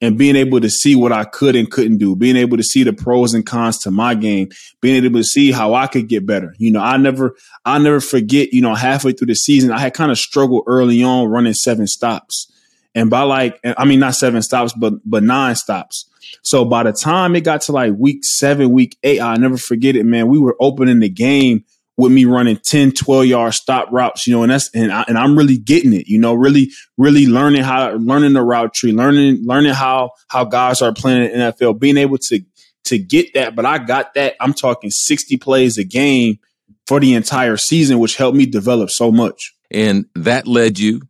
[0.00, 2.82] and being able to see what I could and couldn't do, being able to see
[2.82, 4.50] the pros and cons to my game,
[4.82, 6.54] being able to see how I could get better.
[6.58, 9.94] You know, I never, I never forget, you know, halfway through the season, I had
[9.94, 12.52] kind of struggled early on running seven stops.
[12.96, 16.08] And by like, I mean, not seven stops, but, but nine stops.
[16.42, 19.96] So by the time it got to like week seven, week eight, I'll never forget
[19.96, 20.28] it, man.
[20.28, 21.64] We were opening the game
[21.98, 25.18] with me running 10, 12 yard stop routes, you know, and that's, and, I, and
[25.18, 29.44] I'm really getting it, you know, really, really learning how, learning the route tree, learning,
[29.44, 32.40] learning how, how guys are playing in NFL, being able to,
[32.84, 33.54] to get that.
[33.54, 34.36] But I got that.
[34.40, 36.38] I'm talking 60 plays a game
[36.86, 39.54] for the entire season, which helped me develop so much.
[39.70, 41.02] And that led you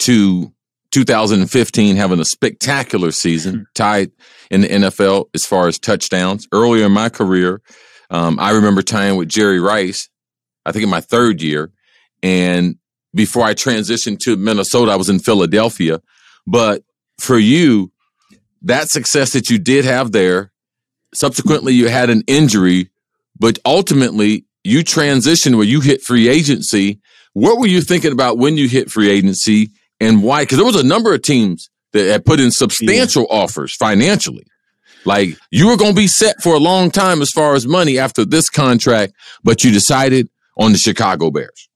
[0.00, 0.52] to
[0.90, 3.62] 2015 having a spectacular season, hmm.
[3.74, 4.10] tied
[4.50, 6.48] in the NFL as far as touchdowns.
[6.52, 7.60] Earlier in my career,
[8.10, 10.08] um, I remember tying with Jerry Rice,
[10.66, 11.70] I think in my third year.
[12.22, 12.76] And
[13.14, 16.00] before I transitioned to Minnesota, I was in Philadelphia.
[16.46, 16.82] But
[17.18, 17.92] for you,
[18.62, 20.52] that success that you did have there,
[21.14, 22.90] subsequently you had an injury,
[23.38, 27.00] but ultimately you transitioned where you hit free agency.
[27.32, 29.70] What were you thinking about when you hit free agency?
[30.00, 30.42] And why?
[30.42, 33.36] Because there was a number of teams that had put in substantial yeah.
[33.36, 34.44] offers financially.
[35.04, 37.98] Like you were going to be set for a long time as far as money
[37.98, 41.68] after this contract, but you decided on the Chicago Bears.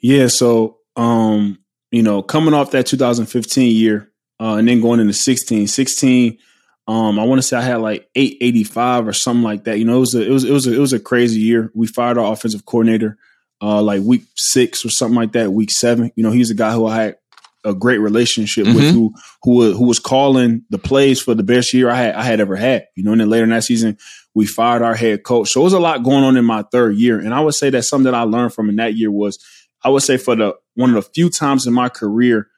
[0.00, 0.28] Yeah.
[0.28, 1.58] So, um,
[1.90, 4.10] you know, coming off that 2015 year,
[4.40, 6.38] uh, and then going into 16, 16,
[6.88, 9.78] um, I want to say I had like 885 or something like that.
[9.78, 11.70] You know, it was a, it was, it was a, it was a crazy year.
[11.74, 13.16] We fired our offensive coordinator,
[13.60, 16.10] uh, like week six or something like that, week seven.
[16.16, 17.16] You know, he's a guy who I had
[17.64, 18.76] a great relationship mm-hmm.
[18.76, 22.22] with who who who was calling the plays for the best year I had I
[22.22, 22.86] had ever had.
[22.96, 23.98] You know, and then later in that season,
[24.34, 25.50] we fired our head coach.
[25.50, 27.18] So it was a lot going on in my third year.
[27.18, 29.38] And I would say that something that I learned from in that year was
[29.82, 32.48] I would say for the one of the few times in my career,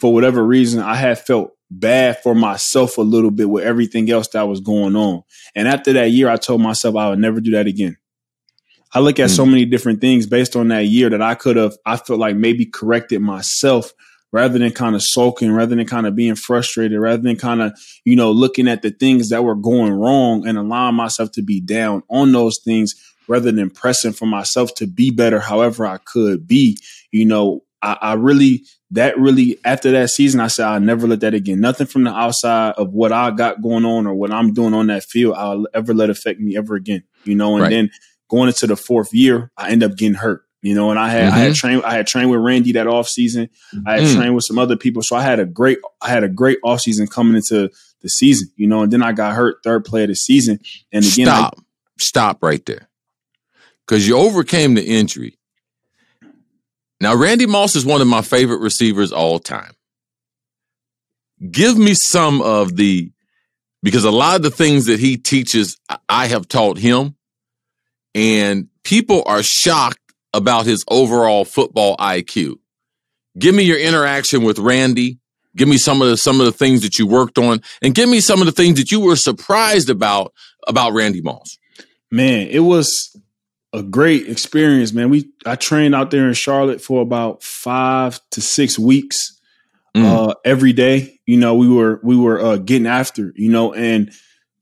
[0.00, 4.28] for whatever reason, I had felt bad for myself a little bit with everything else
[4.28, 5.22] that was going on.
[5.54, 7.96] And after that year, I told myself I would never do that again.
[8.94, 9.36] I look at mm.
[9.36, 12.36] so many different things based on that year that I could have, I felt like
[12.36, 13.92] maybe corrected myself
[14.32, 17.78] rather than kind of sulking, rather than kind of being frustrated, rather than kind of,
[18.04, 21.60] you know, looking at the things that were going wrong and allowing myself to be
[21.60, 22.94] down on those things
[23.28, 26.76] rather than pressing for myself to be better however I could be,
[27.10, 31.20] you know, I, I really that really after that season, I said I'll never let
[31.20, 31.60] that again.
[31.60, 34.86] Nothing from the outside of what I got going on or what I'm doing on
[34.88, 37.02] that field, I'll ever let affect me ever again.
[37.24, 37.70] You know, and right.
[37.70, 37.90] then
[38.28, 40.44] going into the fourth year, I end up getting hurt.
[40.62, 41.34] You know, and I had mm-hmm.
[41.34, 41.54] I had mm-hmm.
[41.54, 43.50] trained I had trained with Randy that off season.
[43.84, 44.14] I had mm.
[44.14, 45.02] trained with some other people.
[45.02, 47.68] So I had a great I had a great off season coming into
[48.00, 50.60] the season, you know, and then I got hurt third play of the season.
[50.92, 51.54] And again Stop.
[51.58, 51.62] I,
[51.98, 52.88] Stop right there.
[53.88, 55.36] Cause you overcame the injury.
[57.00, 59.72] Now, Randy Moss is one of my favorite receivers all time.
[61.50, 63.10] Give me some of the
[63.82, 65.76] because a lot of the things that he teaches,
[66.08, 67.16] I have taught him.
[68.14, 69.98] And people are shocked
[70.34, 72.56] about his overall football IQ.
[73.38, 75.18] Give me your interaction with Randy.
[75.56, 78.08] Give me some of the some of the things that you worked on, and give
[78.08, 80.32] me some of the things that you were surprised about
[80.66, 81.58] about Randy Moss.
[82.10, 83.14] Man, it was
[83.72, 85.10] a great experience, man.
[85.10, 89.38] We I trained out there in Charlotte for about five to six weeks,
[89.94, 90.04] mm.
[90.04, 91.20] uh, every day.
[91.26, 94.12] You know, we were we were uh, getting after, you know, and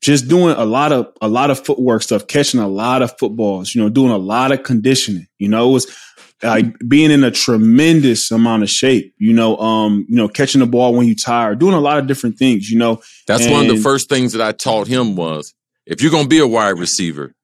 [0.01, 3.73] just doing a lot of a lot of footwork stuff, catching a lot of footballs,
[3.73, 5.27] you know, doing a lot of conditioning.
[5.37, 5.97] You know, it was
[6.43, 10.65] like being in a tremendous amount of shape, you know, um, you know, catching the
[10.65, 13.01] ball when you tired, doing a lot of different things, you know.
[13.27, 15.53] That's and one of the first things that I taught him was
[15.85, 17.35] if you're gonna be a wide receiver,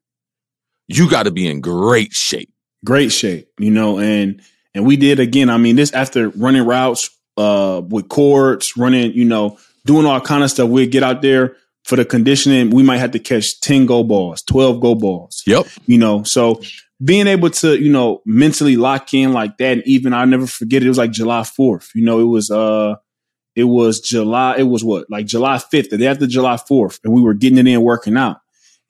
[0.88, 2.52] you got to be in great shape.
[2.84, 4.42] Great shape, you know, and
[4.74, 5.50] and we did again.
[5.50, 10.44] I mean, this after running routes uh with cords, running, you know, doing all kind
[10.44, 10.70] of stuff.
[10.70, 11.56] We'd get out there
[11.88, 15.42] for the conditioning, we might have to catch 10 go balls, 12 go balls.
[15.48, 15.68] Yep.
[15.86, 16.62] You know, so
[17.04, 20.82] being able to, you know, mentally lock in like that, and even I'll never forget
[20.82, 21.90] it, it was like July 4th.
[21.96, 22.96] You know, it was uh
[23.56, 27.14] it was July, it was what, like July 5th, the day after July 4th, and
[27.14, 28.38] we were getting it in working out.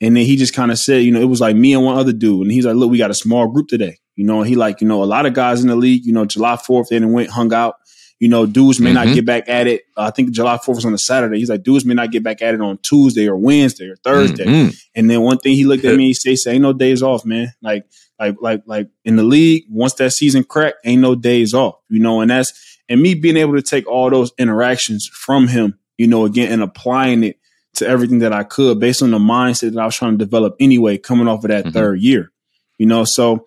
[0.00, 1.96] And then he just kind of said, you know, it was like me and one
[1.96, 2.42] other dude.
[2.42, 3.96] And he's like, look, we got a small group today.
[4.14, 6.12] You know, and he like, you know, a lot of guys in the league, you
[6.12, 7.76] know, July 4th, they went, hung out.
[8.20, 9.06] You know, dudes may mm-hmm.
[9.06, 9.82] not get back at it.
[9.96, 11.38] I think July 4th was on a Saturday.
[11.38, 14.44] He's like, dudes may not get back at it on Tuesday or Wednesday or Thursday.
[14.44, 14.70] Mm-hmm.
[14.96, 17.24] And then one thing he looked at me, he said, say, ain't no days off,
[17.24, 17.52] man.
[17.62, 17.86] Like,
[18.18, 22.00] like, like, like in the league, once that season cracked, ain't no days off, you
[22.00, 26.08] know, and that's, and me being able to take all those interactions from him, you
[26.08, 27.38] know, again, and applying it
[27.74, 30.56] to everything that I could based on the mindset that I was trying to develop
[30.58, 31.72] anyway, coming off of that mm-hmm.
[31.72, 32.32] third year,
[32.78, 33.46] you know, so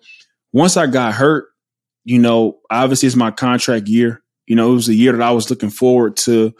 [0.52, 1.48] once I got hurt,
[2.04, 4.21] you know, obviously it's my contract year.
[4.52, 6.54] You know, it was a year that I was looking forward to,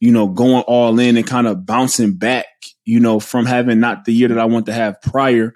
[0.00, 2.44] you know, going all in and kind of bouncing back,
[2.84, 5.54] you know, from having not the year that I want to have prior.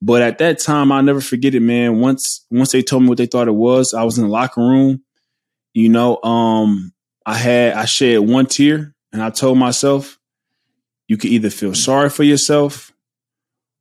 [0.00, 2.00] But at that time, I'll never forget it, man.
[2.00, 4.62] Once once they told me what they thought it was, I was in the locker
[4.62, 5.02] room.
[5.74, 6.94] You know, um,
[7.26, 10.18] I had I shed one tear and I told myself,
[11.06, 12.94] you could either feel sorry for yourself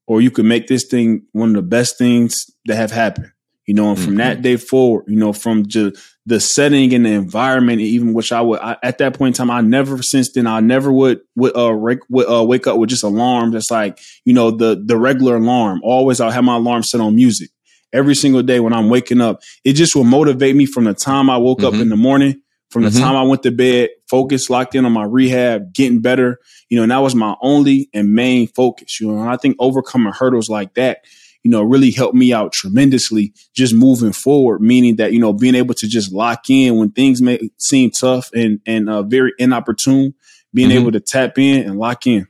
[0.08, 3.32] or you could make this thing one of the best things that have happened.
[3.66, 4.18] You know, and from mm-hmm.
[4.18, 8.42] that day forward, you know, from just the setting and the environment, even which I
[8.42, 11.56] would I, at that point in time, I never since then I never would would
[11.56, 11.72] uh,
[12.10, 13.54] would, uh, wake up with just alarms.
[13.54, 15.82] that's like you know the the regular alarm.
[15.84, 17.52] Always I'll have my alarm set on music
[17.94, 19.42] every single day when I'm waking up.
[19.64, 21.76] It just will motivate me from the time I woke mm-hmm.
[21.76, 23.04] up in the morning, from the mm-hmm.
[23.04, 26.40] time I went to bed, focused, locked in on my rehab, getting better.
[26.70, 29.00] You know, and that was my only and main focus.
[29.00, 31.02] You know, and I think overcoming hurdles like that
[31.46, 35.54] you know, really helped me out tremendously just moving forward, meaning that, you know, being
[35.54, 40.16] able to just lock in when things may seem tough and, and uh, very inopportune,
[40.56, 40.80] being mm-hmm.
[40.80, 42.28] able to tap in and lock in.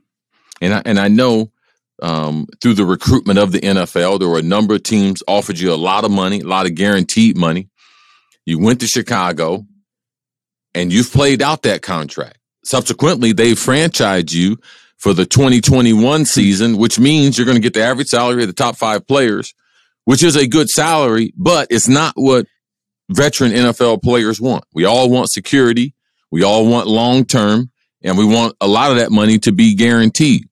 [0.59, 1.53] And I, and I know
[2.01, 5.71] um, through the recruitment of the NFL, there were a number of teams offered you
[5.71, 7.69] a lot of money, a lot of guaranteed money.
[8.45, 9.65] You went to Chicago
[10.73, 12.39] and you've played out that contract.
[12.65, 14.57] Subsequently, they franchised you
[14.97, 18.53] for the 2021 season, which means you're going to get the average salary of the
[18.53, 19.53] top five players,
[20.05, 22.45] which is a good salary, but it's not what
[23.09, 24.63] veteran NFL players want.
[24.73, 25.93] We all want security.
[26.31, 27.71] We all want long term
[28.03, 30.47] and we want a lot of that money to be guaranteed.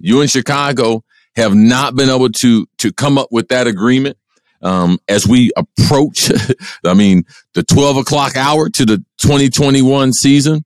[0.00, 1.04] You in Chicago
[1.36, 4.16] have not been able to, to come up with that agreement.
[4.62, 6.30] Um, as we approach,
[6.84, 10.64] I mean, the 12 o'clock hour to the 2021 season,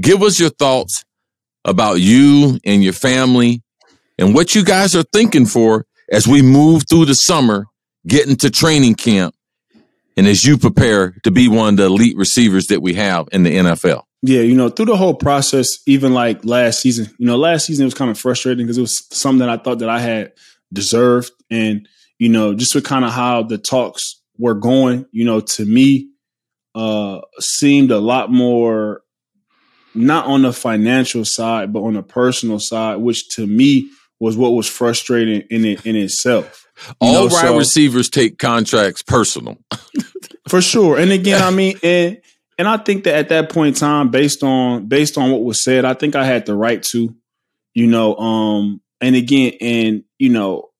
[0.00, 1.04] give us your thoughts
[1.64, 3.62] about you and your family
[4.18, 7.66] and what you guys are thinking for as we move through the summer,
[8.06, 9.34] getting to training camp,
[10.16, 13.42] and as you prepare to be one of the elite receivers that we have in
[13.42, 14.02] the NFL.
[14.24, 17.82] Yeah, you know, through the whole process, even like last season, you know, last season
[17.82, 20.32] it was kind of frustrating because it was something that I thought that I had
[20.72, 21.32] deserved.
[21.50, 25.64] And, you know, just with kind of how the talks were going, you know, to
[25.64, 26.10] me,
[26.74, 29.02] uh, seemed a lot more
[29.94, 33.90] not on the financial side, but on the personal side, which to me
[34.20, 36.66] was what was frustrating in it in itself.
[36.88, 39.58] You All know, wide so, receivers take contracts personal.
[40.48, 40.98] For sure.
[40.98, 42.20] And again, I mean, and
[42.58, 45.62] and I think that at that point in time, based on based on what was
[45.62, 47.14] said, I think I had the right to,
[47.74, 50.70] you know, um, and again, and you know,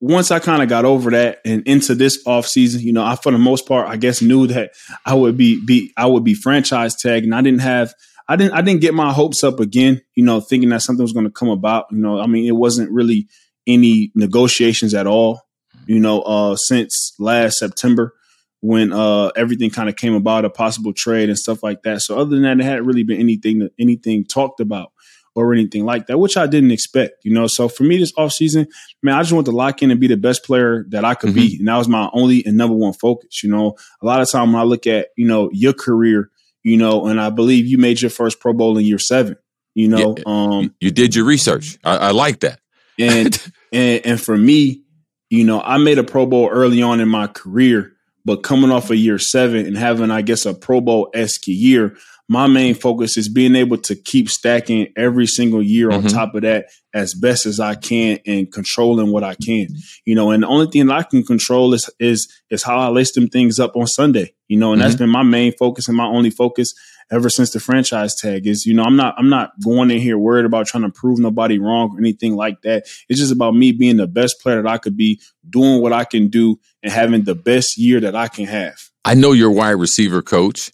[0.00, 3.16] once I kind of got over that and into this off season, you know, I
[3.16, 4.72] for the most part, I guess knew that
[5.06, 7.94] I would be be I would be franchise tagged, and I didn't have
[8.28, 11.12] I didn't I didn't get my hopes up again, you know, thinking that something was
[11.12, 11.86] going to come about.
[11.90, 13.28] You know, I mean, it wasn't really
[13.66, 15.42] any negotiations at all,
[15.86, 18.14] you know, uh, since last September
[18.60, 22.00] when uh, everything kind of came about, a possible trade and stuff like that.
[22.00, 24.92] So other than that, it hadn't really been anything anything talked about
[25.34, 27.46] or anything like that, which I didn't expect, you know.
[27.46, 28.66] So for me this offseason,
[29.02, 31.30] man, I just want to lock in and be the best player that I could
[31.30, 31.38] mm-hmm.
[31.40, 31.56] be.
[31.58, 33.42] And that was my only and number one focus.
[33.42, 36.30] You know, a lot of time when I look at, you know, your career,
[36.64, 39.36] you know, and I believe you made your first Pro Bowl in year seven.
[39.74, 41.78] You know, yeah, um you did your research.
[41.84, 42.60] I, I like that.
[42.98, 43.40] And
[43.72, 44.82] and and for me,
[45.30, 47.92] you know, I made a Pro Bowl early on in my career,
[48.24, 51.96] but coming off of year seven and having, I guess, a Pro Bowl esque year,
[52.28, 56.06] my main focus is being able to keep stacking every single year mm-hmm.
[56.06, 59.68] on top of that as best as I can and controlling what I can.
[60.04, 63.12] You know, and the only thing I can control is is is how I lace
[63.12, 64.34] them things up on Sunday.
[64.48, 64.88] You know, and mm-hmm.
[64.88, 66.74] that's been my main focus and my only focus
[67.10, 70.18] ever since the franchise tag is, you know, I'm not I'm not going in here
[70.18, 72.86] worried about trying to prove nobody wrong or anything like that.
[73.08, 76.04] It's just about me being the best player that I could be, doing what I
[76.04, 78.78] can do and having the best year that I can have.
[79.04, 80.70] I know you're wide receiver coach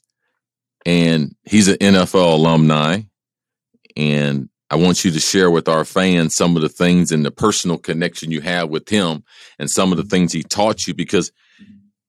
[0.86, 3.02] and he's an NFL alumni.
[3.96, 7.30] And I want you to share with our fans some of the things and the
[7.30, 9.24] personal connection you have with him
[9.58, 11.32] and some of the things he taught you because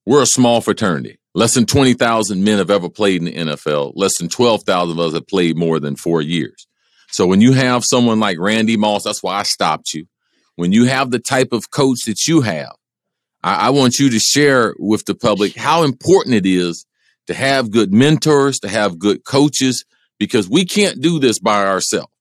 [0.05, 1.19] we're a small fraternity.
[1.33, 3.93] Less than 20,000 men have ever played in the NFL.
[3.95, 6.67] Less than 12,000 of us have played more than four years.
[7.09, 10.05] So when you have someone like Randy Moss, that's why I stopped you.
[10.55, 12.73] When you have the type of coach that you have,
[13.43, 16.85] I, I want you to share with the public how important it is
[17.27, 19.85] to have good mentors, to have good coaches,
[20.19, 22.11] because we can't do this by ourselves.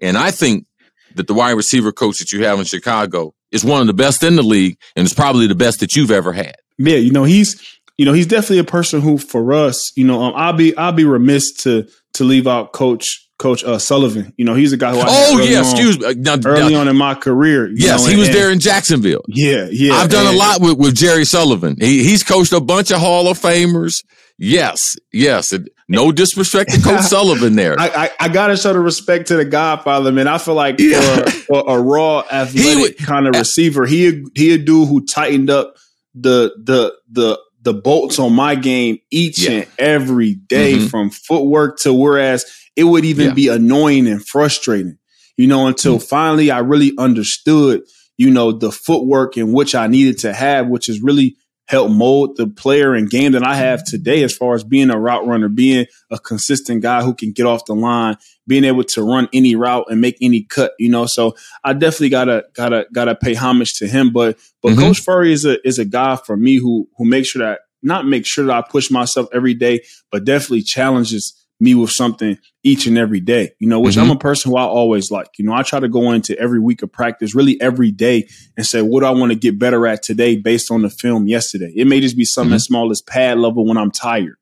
[0.00, 0.66] And I think
[1.14, 4.22] that the wide receiver coach that you have in Chicago is one of the best
[4.22, 6.56] in the league and it's probably the best that you've ever had.
[6.78, 7.60] Yeah, you know, he's
[7.98, 10.92] you know, he's definitely a person who for us, you know, um, I'll be I'll
[10.92, 14.34] be remiss to to leave out coach Coach uh, Sullivan.
[14.36, 16.88] You know, he's a guy who I oh yeah, excuse me, now, early now, on
[16.88, 17.70] in my career.
[17.74, 19.24] yes, know, he was there in Jacksonville.
[19.28, 19.94] Yeah, yeah.
[19.94, 21.76] I've done and, a lot with, with Jerry Sullivan.
[21.80, 24.04] He, he's coached a bunch of Hall of Famers.
[24.36, 25.54] Yes, yes.
[25.88, 27.80] No disrespect to Coach Sullivan there.
[27.80, 30.28] I, I, I, gotta show the respect to the Godfather, man.
[30.28, 31.00] I feel like yeah.
[31.00, 35.48] for, for, a raw athletic would, kind of receiver, he he a dude who tightened
[35.48, 35.76] up
[36.14, 39.50] the the the the bolts on my game each yeah.
[39.50, 40.86] and every day, mm-hmm.
[40.86, 42.44] from footwork to whereas
[42.76, 43.34] it would even yeah.
[43.34, 44.98] be annoying and frustrating,
[45.36, 46.06] you know, until mm-hmm.
[46.06, 47.82] finally I really understood,
[48.16, 51.36] you know, the footwork in which I needed to have, which is really
[51.70, 54.98] help mold the player and game that I have today as far as being a
[54.98, 58.16] route runner, being a consistent guy who can get off the line,
[58.48, 61.06] being able to run any route and make any cut, you know.
[61.06, 64.12] So I definitely gotta gotta gotta pay homage to him.
[64.12, 64.80] But but mm-hmm.
[64.80, 68.04] Coach Furrey is a is a guy for me who who makes sure that not
[68.04, 72.86] make sure that I push myself every day, but definitely challenges me with something each
[72.86, 74.10] and every day, you know, which mm-hmm.
[74.10, 75.28] I'm a person who I always like.
[75.38, 78.66] You know, I try to go into every week of practice, really every day, and
[78.66, 81.72] say, what do I want to get better at today based on the film yesterday?
[81.76, 82.56] It may just be something mm-hmm.
[82.56, 84.36] as small as pad level when I'm tired,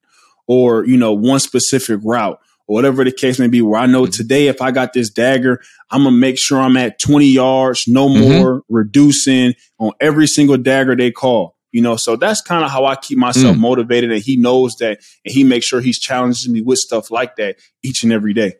[0.47, 4.03] or, you know, one specific route, or whatever the case may be, where I know
[4.03, 4.13] mm-hmm.
[4.13, 5.61] today, if I got this dagger,
[5.91, 8.39] I'm going to make sure I'm at 20 yards, no mm-hmm.
[8.39, 11.57] more, reducing on every single dagger they call.
[11.73, 13.61] You know, so that's kind of how I keep myself mm.
[13.61, 14.11] motivated.
[14.11, 17.57] And he knows that and he makes sure he's challenging me with stuff like that
[17.83, 18.55] each and every day.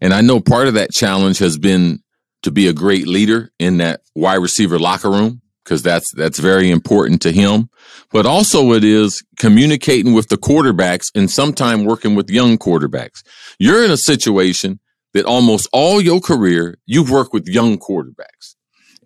[0.00, 2.00] And I know part of that challenge has been
[2.42, 6.70] to be a great leader in that wide receiver locker room because that's that's very
[6.70, 7.70] important to him.
[8.12, 13.22] But also it is communicating with the quarterbacks and sometime working with young quarterbacks.
[13.58, 14.78] You're in a situation
[15.14, 18.56] that almost all your career you've worked with young quarterbacks.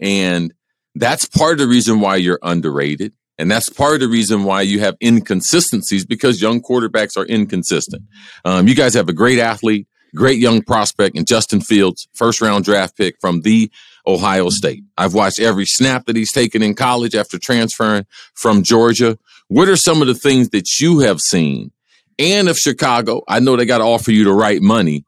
[0.01, 0.53] And
[0.95, 3.13] that's part of the reason why you're underrated.
[3.39, 8.03] And that's part of the reason why you have inconsistencies because young quarterbacks are inconsistent.
[8.45, 12.65] Um, you guys have a great athlete, great young prospect in Justin Fields, first round
[12.65, 13.71] draft pick from the
[14.07, 14.83] Ohio State.
[14.97, 19.19] I've watched every snap that he's taken in college after transferring from Georgia.
[19.47, 21.71] What are some of the things that you have seen?
[22.19, 25.05] And if Chicago, I know they got to offer you the right money.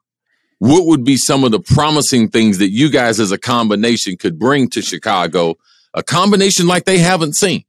[0.59, 4.39] What would be some of the promising things that you guys as a combination could
[4.39, 5.55] bring to Chicago?
[5.93, 7.65] A combination like they haven't seen.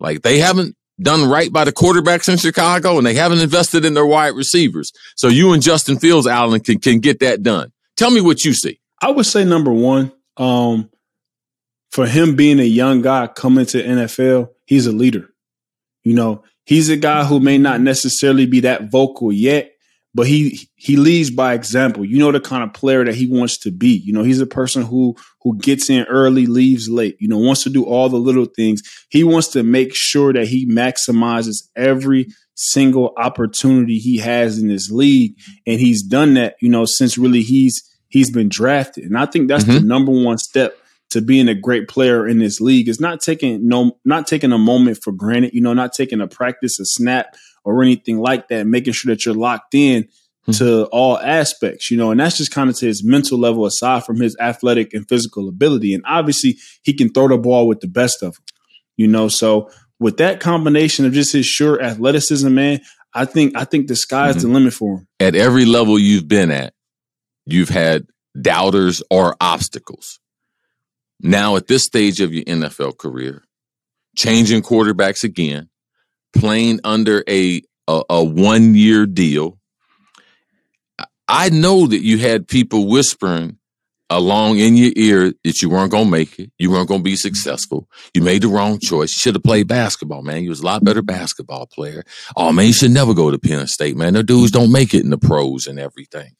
[0.00, 3.94] Like they haven't done right by the quarterbacks in Chicago and they haven't invested in
[3.94, 4.92] their wide receivers.
[5.16, 7.72] So you and Justin Fields, Allen, can, can get that done.
[7.96, 8.80] Tell me what you see.
[9.00, 10.90] I would say number one, um,
[11.90, 15.28] for him being a young guy coming to NFL, he's a leader.
[16.02, 19.72] You know, he's a guy who may not necessarily be that vocal yet,
[20.14, 22.04] but he he leads by example.
[22.04, 23.90] You know the kind of player that he wants to be.
[24.04, 27.16] You know, he's a person who who gets in early, leaves late.
[27.20, 28.82] You know, wants to do all the little things.
[29.08, 34.90] He wants to make sure that he maximizes every single opportunity he has in this
[34.90, 35.36] league,
[35.66, 36.56] and he's done that.
[36.60, 39.74] You know, since really he's he's been drafted, and I think that's mm-hmm.
[39.74, 40.76] the number one step
[41.10, 44.58] to being a great player in this league is not taking no not taking a
[44.58, 45.54] moment for granted.
[45.54, 49.24] You know, not taking a practice, a snap or anything like that, making sure that
[49.24, 50.08] you're locked in
[50.44, 50.52] hmm.
[50.52, 54.04] to all aspects, you know, and that's just kind of to his mental level aside
[54.04, 55.94] from his athletic and physical ability.
[55.94, 58.44] And obviously he can throw the ball with the best of them,
[58.96, 59.28] you know.
[59.28, 62.80] So with that combination of just his sure athleticism, man,
[63.12, 64.48] I think I think the sky's mm-hmm.
[64.48, 65.08] the limit for him.
[65.18, 66.74] At every level you've been at,
[67.46, 68.06] you've had
[68.40, 70.20] doubters or obstacles.
[71.20, 73.44] Now at this stage of your NFL career,
[74.16, 75.68] changing quarterbacks again,
[76.32, 79.58] playing under a a, a one year deal.
[81.28, 83.56] I know that you had people whispering
[84.10, 87.88] along in your ear that you weren't gonna make it, you weren't gonna be successful,
[88.12, 89.14] you made the wrong choice.
[89.16, 90.42] You should have played basketball, man.
[90.42, 92.02] You was a lot better basketball player.
[92.36, 94.14] Oh man, you should never go to Penn State, man.
[94.14, 96.32] The dudes don't make it in the pros and everything.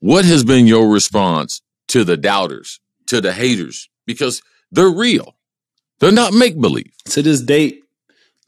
[0.00, 3.88] What has been your response to the doubters, to the haters?
[4.06, 5.36] Because they're real.
[6.00, 6.92] They're not make believe.
[7.10, 7.83] To this date,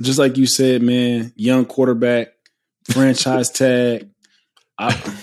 [0.03, 2.28] just like you said, man, young quarterback,
[2.90, 4.09] franchise tag.
[4.78, 5.16] I,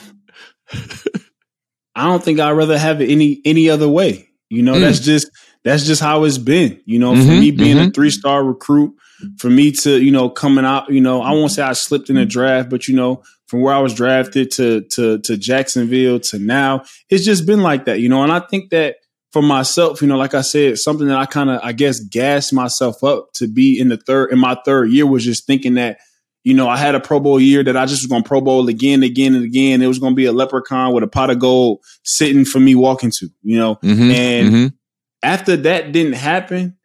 [1.96, 4.30] I don't think I'd rather have it any any other way.
[4.50, 4.82] You know, mm.
[4.82, 5.30] that's just
[5.64, 6.82] that's just how it's been.
[6.86, 7.90] You know, mm-hmm, for me being mm-hmm.
[7.90, 8.96] a three star recruit,
[9.38, 12.16] for me to you know coming out, you know, I won't say I slipped in
[12.16, 16.40] the draft, but you know, from where I was drafted to to to Jacksonville to
[16.40, 18.00] now, it's just been like that.
[18.00, 18.96] You know, and I think that
[19.34, 22.54] for myself, you know, like I said, something that I kind of, I guess, gassed
[22.54, 25.98] myself up to be in the third, in my third year was just thinking that,
[26.44, 28.42] you know, I had a Pro Bowl year that I just was going to Pro
[28.42, 29.82] Bowl again, again, and again.
[29.82, 32.76] It was going to be a leprechaun with a pot of gold sitting for me
[32.76, 33.76] walking to, you know.
[33.78, 34.68] Mm-hmm, and mm-hmm.
[35.24, 36.78] after that didn't happen,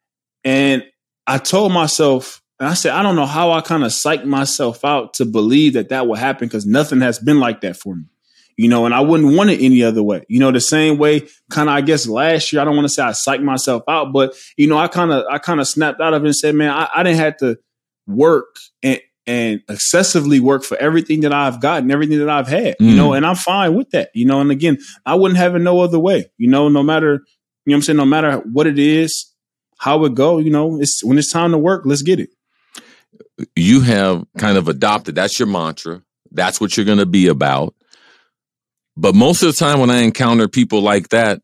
[0.42, 0.84] and
[1.26, 4.86] I told myself, and I said, I don't know how I kind of psyched myself
[4.86, 8.04] out to believe that that would happen because nothing has been like that for me
[8.58, 10.24] you know, and I wouldn't want it any other way.
[10.28, 12.92] You know, the same way, kind of, I guess last year, I don't want to
[12.92, 16.00] say I psyched myself out, but you know, I kind of, I kind of snapped
[16.00, 17.56] out of it and said, man, I, I didn't have to
[18.08, 22.90] work and, and excessively work for everything that I've gotten, everything that I've had, mm.
[22.90, 23.16] you know, mm.
[23.16, 26.00] and I'm fine with that, you know, and again, I wouldn't have it no other
[26.00, 27.20] way, you know, no matter,
[27.64, 29.32] you know I'm saying, no matter what it is,
[29.78, 32.30] how it go, you know, it's when it's time to work, let's get it.
[33.54, 36.02] You have kind of adopted, that's your mantra.
[36.32, 37.74] That's what you're going to be about.
[38.98, 41.40] But most of the time when I encounter people like that,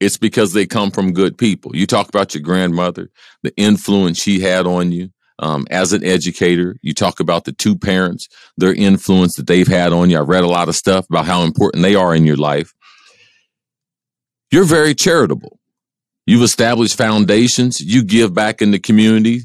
[0.00, 1.76] it's because they come from good people.
[1.76, 3.10] You talk about your grandmother,
[3.42, 6.76] the influence she had on you um, as an educator.
[6.80, 10.16] You talk about the two parents, their influence that they've had on you.
[10.16, 12.72] I read a lot of stuff about how important they are in your life.
[14.50, 15.58] You're very charitable.
[16.26, 17.80] You've established foundations.
[17.80, 19.42] You give back in the community,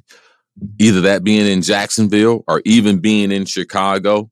[0.80, 4.32] either that being in Jacksonville or even being in Chicago.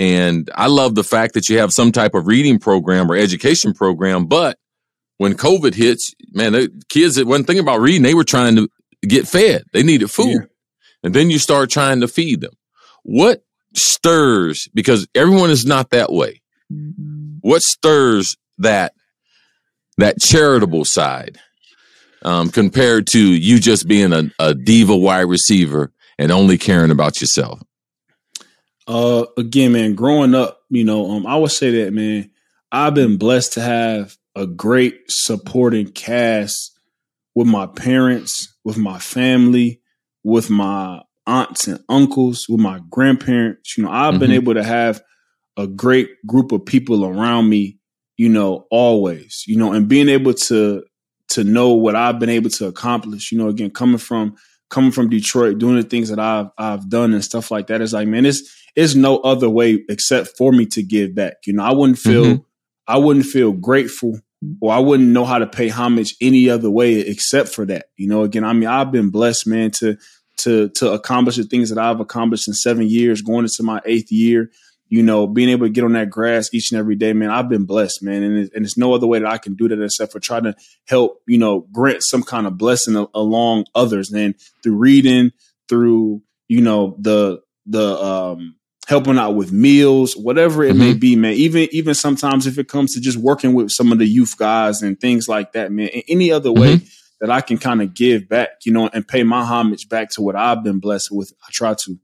[0.00, 3.74] And I love the fact that you have some type of reading program or education
[3.74, 4.24] program.
[4.24, 4.56] But
[5.18, 8.70] when COVID hits, man, the kids that wasn't thinking about reading, they were trying to
[9.02, 9.64] get fed.
[9.74, 10.40] They needed food.
[10.40, 10.46] Yeah.
[11.02, 12.54] And then you start trying to feed them.
[13.02, 13.44] What
[13.76, 16.40] stirs, because everyone is not that way.
[17.42, 18.94] What stirs that,
[19.98, 21.38] that charitable side,
[22.22, 27.20] um, compared to you just being a, a diva wide receiver and only caring about
[27.20, 27.60] yourself?
[28.90, 32.28] Uh, again, man, growing up, you know, um, I would say that, man,
[32.72, 36.76] I've been blessed to have a great supporting cast
[37.36, 39.80] with my parents, with my family,
[40.24, 43.78] with my aunts and uncles, with my grandparents.
[43.78, 44.20] You know, I've mm-hmm.
[44.22, 45.00] been able to have
[45.56, 47.78] a great group of people around me,
[48.16, 50.82] you know, always, you know, and being able to
[51.28, 54.34] to know what I've been able to accomplish, you know, again, coming from
[54.68, 57.92] coming from Detroit, doing the things that I've I've done and stuff like that is
[57.92, 61.34] like, man, it's it's no other way except for me to give back.
[61.46, 62.42] You know, I wouldn't feel mm-hmm.
[62.86, 64.20] I wouldn't feel grateful
[64.60, 67.86] or I wouldn't know how to pay homage any other way except for that.
[67.96, 69.96] You know, again, I mean, I've been blessed, man, to
[70.38, 74.10] to to accomplish the things that I've accomplished in seven years, going into my eighth
[74.10, 74.50] year.
[74.88, 77.48] You know, being able to get on that grass each and every day, man, I've
[77.48, 79.80] been blessed, man, and, it, and it's no other way that I can do that
[79.80, 80.56] except for trying to
[80.88, 85.30] help, you know, grant some kind of blessing a, along others, and through reading,
[85.68, 88.56] through you know the the um
[88.90, 90.78] helping out with meals, whatever it mm-hmm.
[90.80, 91.34] may be, man.
[91.34, 94.82] Even even sometimes if it comes to just working with some of the youth guys
[94.82, 95.86] and things like that, man.
[95.88, 96.86] In any other way mm-hmm.
[97.20, 100.22] that I can kind of give back, you know, and pay my homage back to
[100.22, 101.32] what I've been blessed with.
[101.40, 101.98] I try to.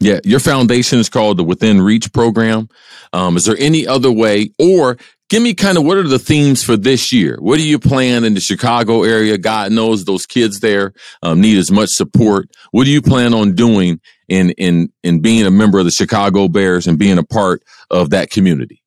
[0.00, 2.68] Yeah, your foundation is called the Within Reach program.
[3.12, 4.96] Um, is there any other way, or
[5.28, 7.36] give me kind of what are the themes for this year?
[7.40, 9.38] What do you plan in the Chicago area?
[9.38, 12.48] God knows those kids there um, need as much support.
[12.70, 16.48] What do you plan on doing in in in being a member of the Chicago
[16.48, 18.82] Bears and being a part of that community?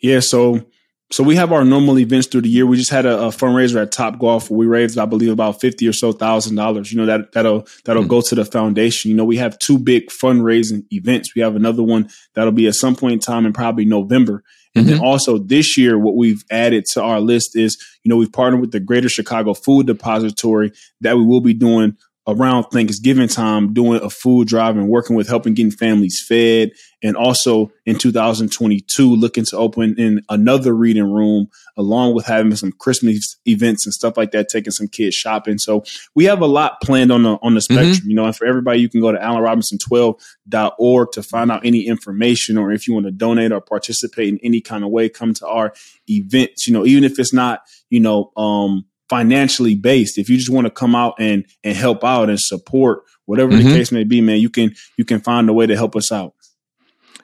[0.00, 0.66] Yeah, so
[1.10, 2.66] so we have our normal events through the year.
[2.66, 5.60] We just had a, a fundraiser at Top Golf where we raised, I believe, about
[5.60, 6.92] fifty or so thousand dollars.
[6.92, 8.10] You know that that'll that'll mm-hmm.
[8.10, 9.10] go to the foundation.
[9.10, 11.34] You know, we have two big fundraising events.
[11.34, 14.42] We have another one that'll be at some point in time in probably November.
[14.78, 14.96] And mm-hmm.
[14.98, 18.60] then also this year, what we've added to our list is, you know, we've partnered
[18.60, 21.96] with the Greater Chicago Food Depository that we will be doing
[22.28, 26.70] around Thanksgiving time doing a food drive and working with helping getting families fed.
[27.02, 31.46] And also in 2022, looking to open in another reading room
[31.78, 35.56] along with having some Christmas events and stuff like that, taking some kids shopping.
[35.56, 37.74] So we have a lot planned on the on the mm-hmm.
[37.74, 38.10] spectrum, mm-hmm.
[38.10, 42.58] you know, and for everybody, you can go to allenrobinson12.org to find out any information
[42.58, 45.46] or if you want to donate or participate in any kind of way, come to
[45.46, 45.72] our
[46.10, 50.18] events, you know, even if it's not, you know, um, financially based.
[50.18, 53.68] If you just want to come out and and help out and support whatever mm-hmm.
[53.68, 56.12] the case may be, man, you can you can find a way to help us
[56.12, 56.34] out.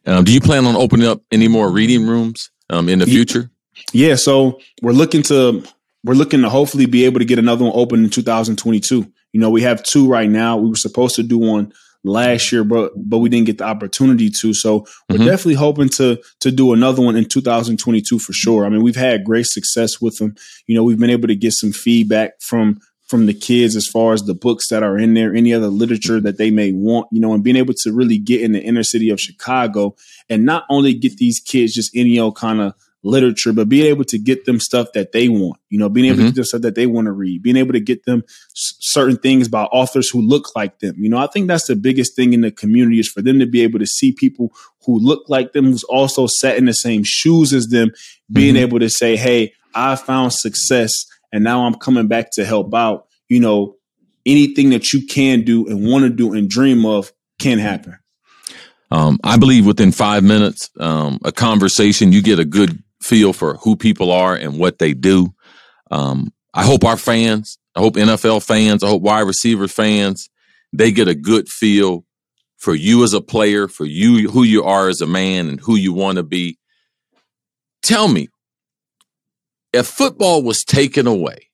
[0.06, 3.50] Um, do you plan on opening up any more reading rooms um, in the future?
[3.92, 5.64] Yeah, so we're looking to
[6.04, 9.10] we're looking to hopefully be able to get another one open in 2022.
[9.32, 10.56] You know, we have two right now.
[10.56, 11.72] We were supposed to do one
[12.04, 14.54] last year, but but we didn't get the opportunity to.
[14.54, 15.26] So we're mm-hmm.
[15.26, 18.64] definitely hoping to to do another one in 2022 for sure.
[18.64, 20.34] I mean, we've had great success with them.
[20.66, 24.12] You know, we've been able to get some feedback from from the kids as far
[24.12, 27.20] as the books that are in there, any other literature that they may want, you
[27.20, 29.94] know, and being able to really get in the inner city of Chicago
[30.30, 32.74] and not only get these kids just any old kind of
[33.04, 36.16] literature, but being able to get them stuff that they want, you know, being able
[36.16, 36.26] mm-hmm.
[36.26, 38.74] to get them stuff that they want to read, being able to get them s-
[38.80, 40.94] certain things by authors who look like them.
[40.98, 43.46] You know, I think that's the biggest thing in the community is for them to
[43.46, 44.52] be able to see people
[44.84, 47.92] who look like them, who's also sat in the same shoes as them,
[48.32, 48.62] being mm-hmm.
[48.64, 50.90] able to say, Hey, I found success
[51.32, 53.06] and now I'm coming back to help out.
[53.28, 53.76] You know,
[54.24, 57.98] anything that you can do and want to do and dream of can happen.
[58.90, 63.54] Um, I believe within five minutes, um, a conversation, you get a good feel for
[63.58, 65.34] who people are and what they do.
[65.90, 70.30] Um, I hope our fans, I hope NFL fans, I hope wide receiver fans,
[70.72, 72.04] they get a good feel
[72.56, 75.76] for you as a player, for you, who you are as a man, and who
[75.76, 76.58] you want to be.
[77.82, 78.28] Tell me,
[79.72, 81.50] if football was taken away,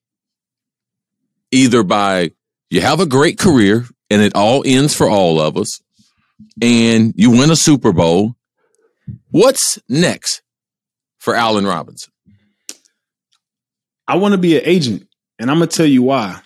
[1.51, 2.31] either by
[2.71, 5.81] you have a great career and it all ends for all of us,
[6.63, 8.37] and you win a Super Bowl,
[9.31, 10.43] what's next
[11.21, 12.13] for Allen Robinson?
[14.09, 15.07] I want to be an agent,
[15.39, 16.41] and I'm gonna tell you why.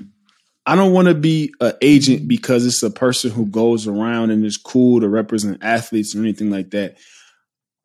[0.67, 4.45] I don't want to be an agent because it's a person who goes around and
[4.45, 6.97] is cool to represent athletes or anything like that.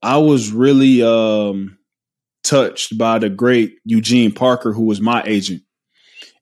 [0.02, 1.78] I was really um,
[2.44, 5.62] touched by the great Eugene Parker, who was my agent,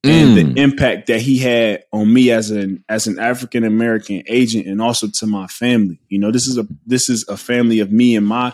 [0.03, 0.57] and the mm.
[0.57, 5.07] impact that he had on me as an as an African American agent, and also
[5.07, 5.99] to my family.
[6.07, 8.53] You know, this is a this is a family of me and my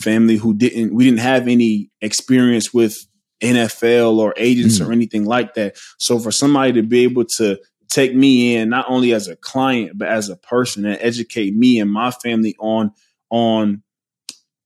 [0.00, 3.06] family who didn't we didn't have any experience with
[3.42, 4.86] NFL or agents mm.
[4.86, 5.76] or anything like that.
[5.98, 9.98] So for somebody to be able to take me in not only as a client
[9.98, 12.92] but as a person and educate me and my family on
[13.30, 13.82] on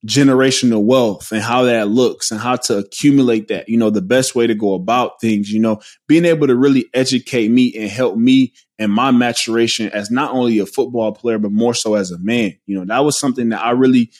[0.06, 4.34] generational wealth and how that looks and how to accumulate that, you know, the best
[4.34, 8.16] way to go about things, you know, being able to really educate me and help
[8.16, 12.18] me and my maturation as not only a football player, but more so as a
[12.18, 12.54] man.
[12.66, 14.10] You know, that was something that I really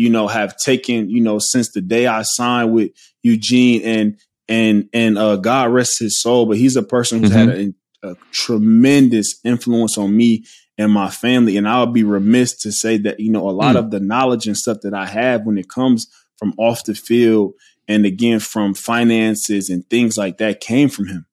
[0.00, 2.92] you know, have taken, you know, since the day I signed with
[3.22, 7.50] Eugene and and and uh, God rest his soul, but he's a person who's mm-hmm.
[7.50, 10.46] had a, a, tremendous influence on me
[10.78, 11.58] and my family.
[11.58, 13.80] And I would be remiss to say that, you know, a lot mm.
[13.80, 16.06] of the knowledge and stuff that I have when it comes
[16.38, 17.52] from off the field
[17.86, 21.26] and again from finances and things like that came from him.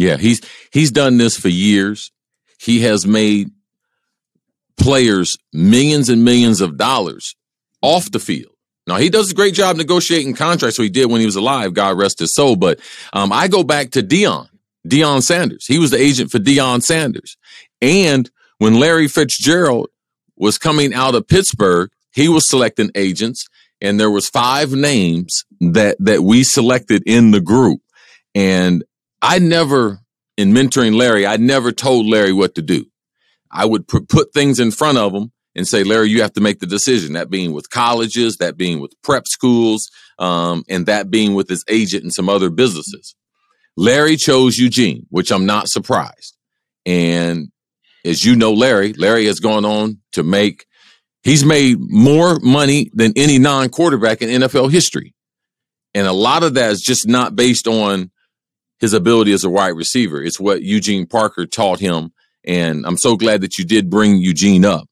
[0.00, 0.40] Yeah, he's
[0.72, 2.10] he's done this for years.
[2.58, 3.52] He has made
[4.76, 7.36] players millions and millions of dollars
[7.82, 8.54] off the field.
[8.86, 10.76] Now he does a great job negotiating contracts.
[10.76, 11.74] So he did when he was alive.
[11.74, 12.56] God rest his soul.
[12.56, 12.80] But
[13.12, 14.48] um, I go back to Deion,
[14.86, 15.66] Deion Sanders.
[15.66, 17.36] He was the agent for Deion Sanders.
[17.80, 19.88] And when Larry Fitzgerald
[20.36, 23.46] was coming out of Pittsburgh, he was selecting agents,
[23.80, 27.80] and there was five names that that we selected in the group.
[28.34, 28.84] And
[29.22, 30.00] I never,
[30.36, 32.86] in mentoring Larry, I never told Larry what to do.
[33.50, 36.60] I would put things in front of him and say, Larry, you have to make
[36.60, 37.14] the decision.
[37.14, 41.64] That being with colleges, that being with prep schools, um, and that being with his
[41.68, 43.14] agent and some other businesses.
[43.76, 46.36] Larry chose Eugene, which I'm not surprised.
[46.84, 47.48] And
[48.04, 50.66] as you know, Larry, Larry has gone on to make,
[51.22, 55.14] he's made more money than any non quarterback in NFL history.
[55.94, 58.10] And a lot of that is just not based on
[58.78, 60.22] his ability as a wide receiver.
[60.22, 62.12] It's what Eugene Parker taught him.
[62.44, 64.89] And I'm so glad that you did bring Eugene up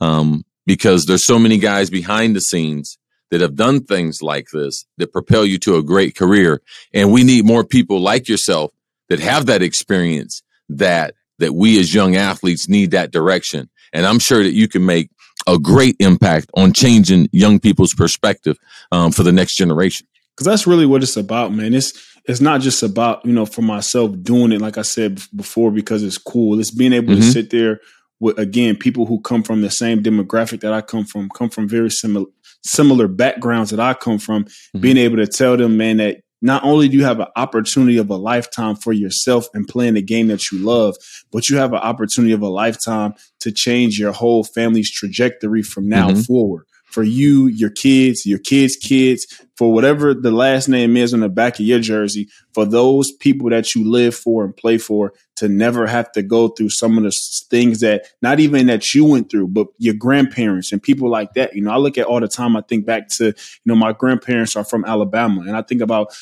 [0.00, 2.98] um, because there's so many guys behind the scenes
[3.30, 6.60] that have done things like this that propel you to a great career.
[6.92, 8.72] And we need more people like yourself
[9.08, 13.70] that have that experience that that we as young athletes need that direction.
[13.92, 15.10] And I'm sure that you can make
[15.46, 18.58] a great impact on changing young people's perspective
[18.92, 20.06] um, for the next generation.
[20.36, 21.72] Because that's really what it's about, man.
[21.74, 21.92] It's
[22.26, 26.02] it's not just about you know for myself doing it, like I said before, because
[26.02, 26.60] it's cool.
[26.60, 27.22] It's being able mm-hmm.
[27.22, 27.80] to sit there
[28.20, 31.68] with again people who come from the same demographic that I come from, come from
[31.68, 32.26] very similar
[32.62, 34.80] similar backgrounds that I come from, mm-hmm.
[34.80, 38.10] being able to tell them, man, that not only do you have an opportunity of
[38.10, 40.96] a lifetime for yourself and playing the game that you love,
[41.32, 45.88] but you have an opportunity of a lifetime to change your whole family's trajectory from
[45.88, 46.20] now mm-hmm.
[46.20, 49.26] forward for you, your kids, your kids' kids,
[49.56, 53.50] for whatever the last name is on the back of your jersey, for those people
[53.50, 57.04] that you live for and play for to never have to go through some of
[57.04, 57.12] the
[57.48, 61.54] things that not even that you went through, but your grandparents and people like that.
[61.54, 63.32] You know, I look at all the time, I think back to, you
[63.64, 66.14] know, my grandparents are from Alabama and I think about,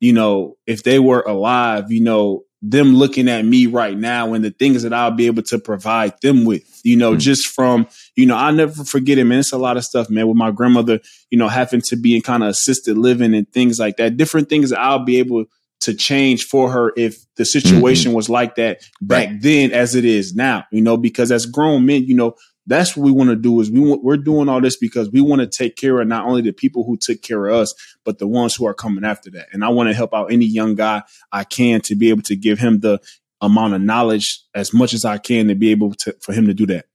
[0.00, 4.44] you know, if they were alive, you know, them looking at me right now and
[4.44, 7.20] the things that I'll be able to provide them with, you know, mm-hmm.
[7.20, 7.86] just from,
[8.16, 9.38] you know, I'll never forget it, man.
[9.38, 10.98] It's a lot of stuff, man, with my grandmother,
[11.30, 14.48] you know, having to be in kind of assisted living and things like that, different
[14.48, 15.44] things that I'll be able
[15.80, 18.16] to change for her if the situation mm-hmm.
[18.16, 19.42] was like that back right.
[19.42, 22.34] then as it is now, you know, because as grown men, you know,
[22.66, 25.20] that's what we want to do is we want, we're doing all this because we
[25.20, 28.18] want to take care of not only the people who took care of us, but
[28.18, 29.48] the ones who are coming after that.
[29.52, 32.36] And I want to help out any young guy I can to be able to
[32.36, 33.00] give him the
[33.40, 36.54] amount of knowledge as much as I can to be able to, for him to
[36.54, 36.86] do that.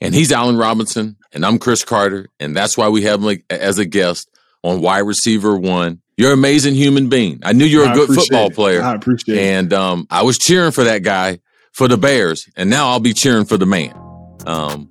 [0.00, 2.28] And he's Allen Robinson and I'm Cris Carter.
[2.40, 4.28] And that's why we have him as a guest
[4.62, 6.00] on wide receiver one.
[6.16, 7.40] You're an amazing human being.
[7.42, 8.54] I knew you were a good football it.
[8.54, 8.82] player.
[8.82, 9.50] I appreciate and, it.
[9.50, 11.40] And um, I was cheering for that guy
[11.72, 12.48] for the Bears.
[12.56, 14.05] And now I'll be cheering for the man.
[14.46, 14.90] Um,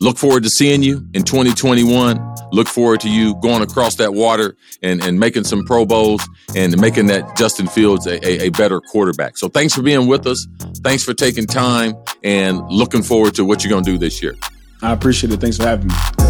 [0.00, 2.36] look forward to seeing you in 2021.
[2.52, 6.26] Look forward to you going across that water and, and making some Pro Bowls
[6.56, 9.38] and making that Justin Fields a, a, a better quarterback.
[9.38, 10.46] So thanks for being with us.
[10.82, 14.34] Thanks for taking time and looking forward to what you're going to do this year.
[14.82, 15.40] I appreciate it.
[15.40, 16.29] Thanks for having me.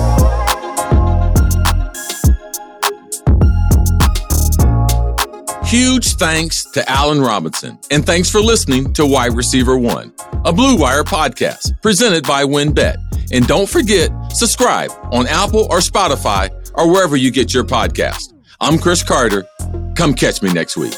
[5.70, 10.12] Huge thanks to Allen Robinson, and thanks for listening to Wide Receiver One,
[10.44, 12.96] a Blue Wire podcast presented by WynnBET.
[13.30, 18.34] And don't forget, subscribe on Apple or Spotify or wherever you get your podcast.
[18.60, 19.46] I'm Cris Carter.
[19.94, 20.96] Come catch me next week.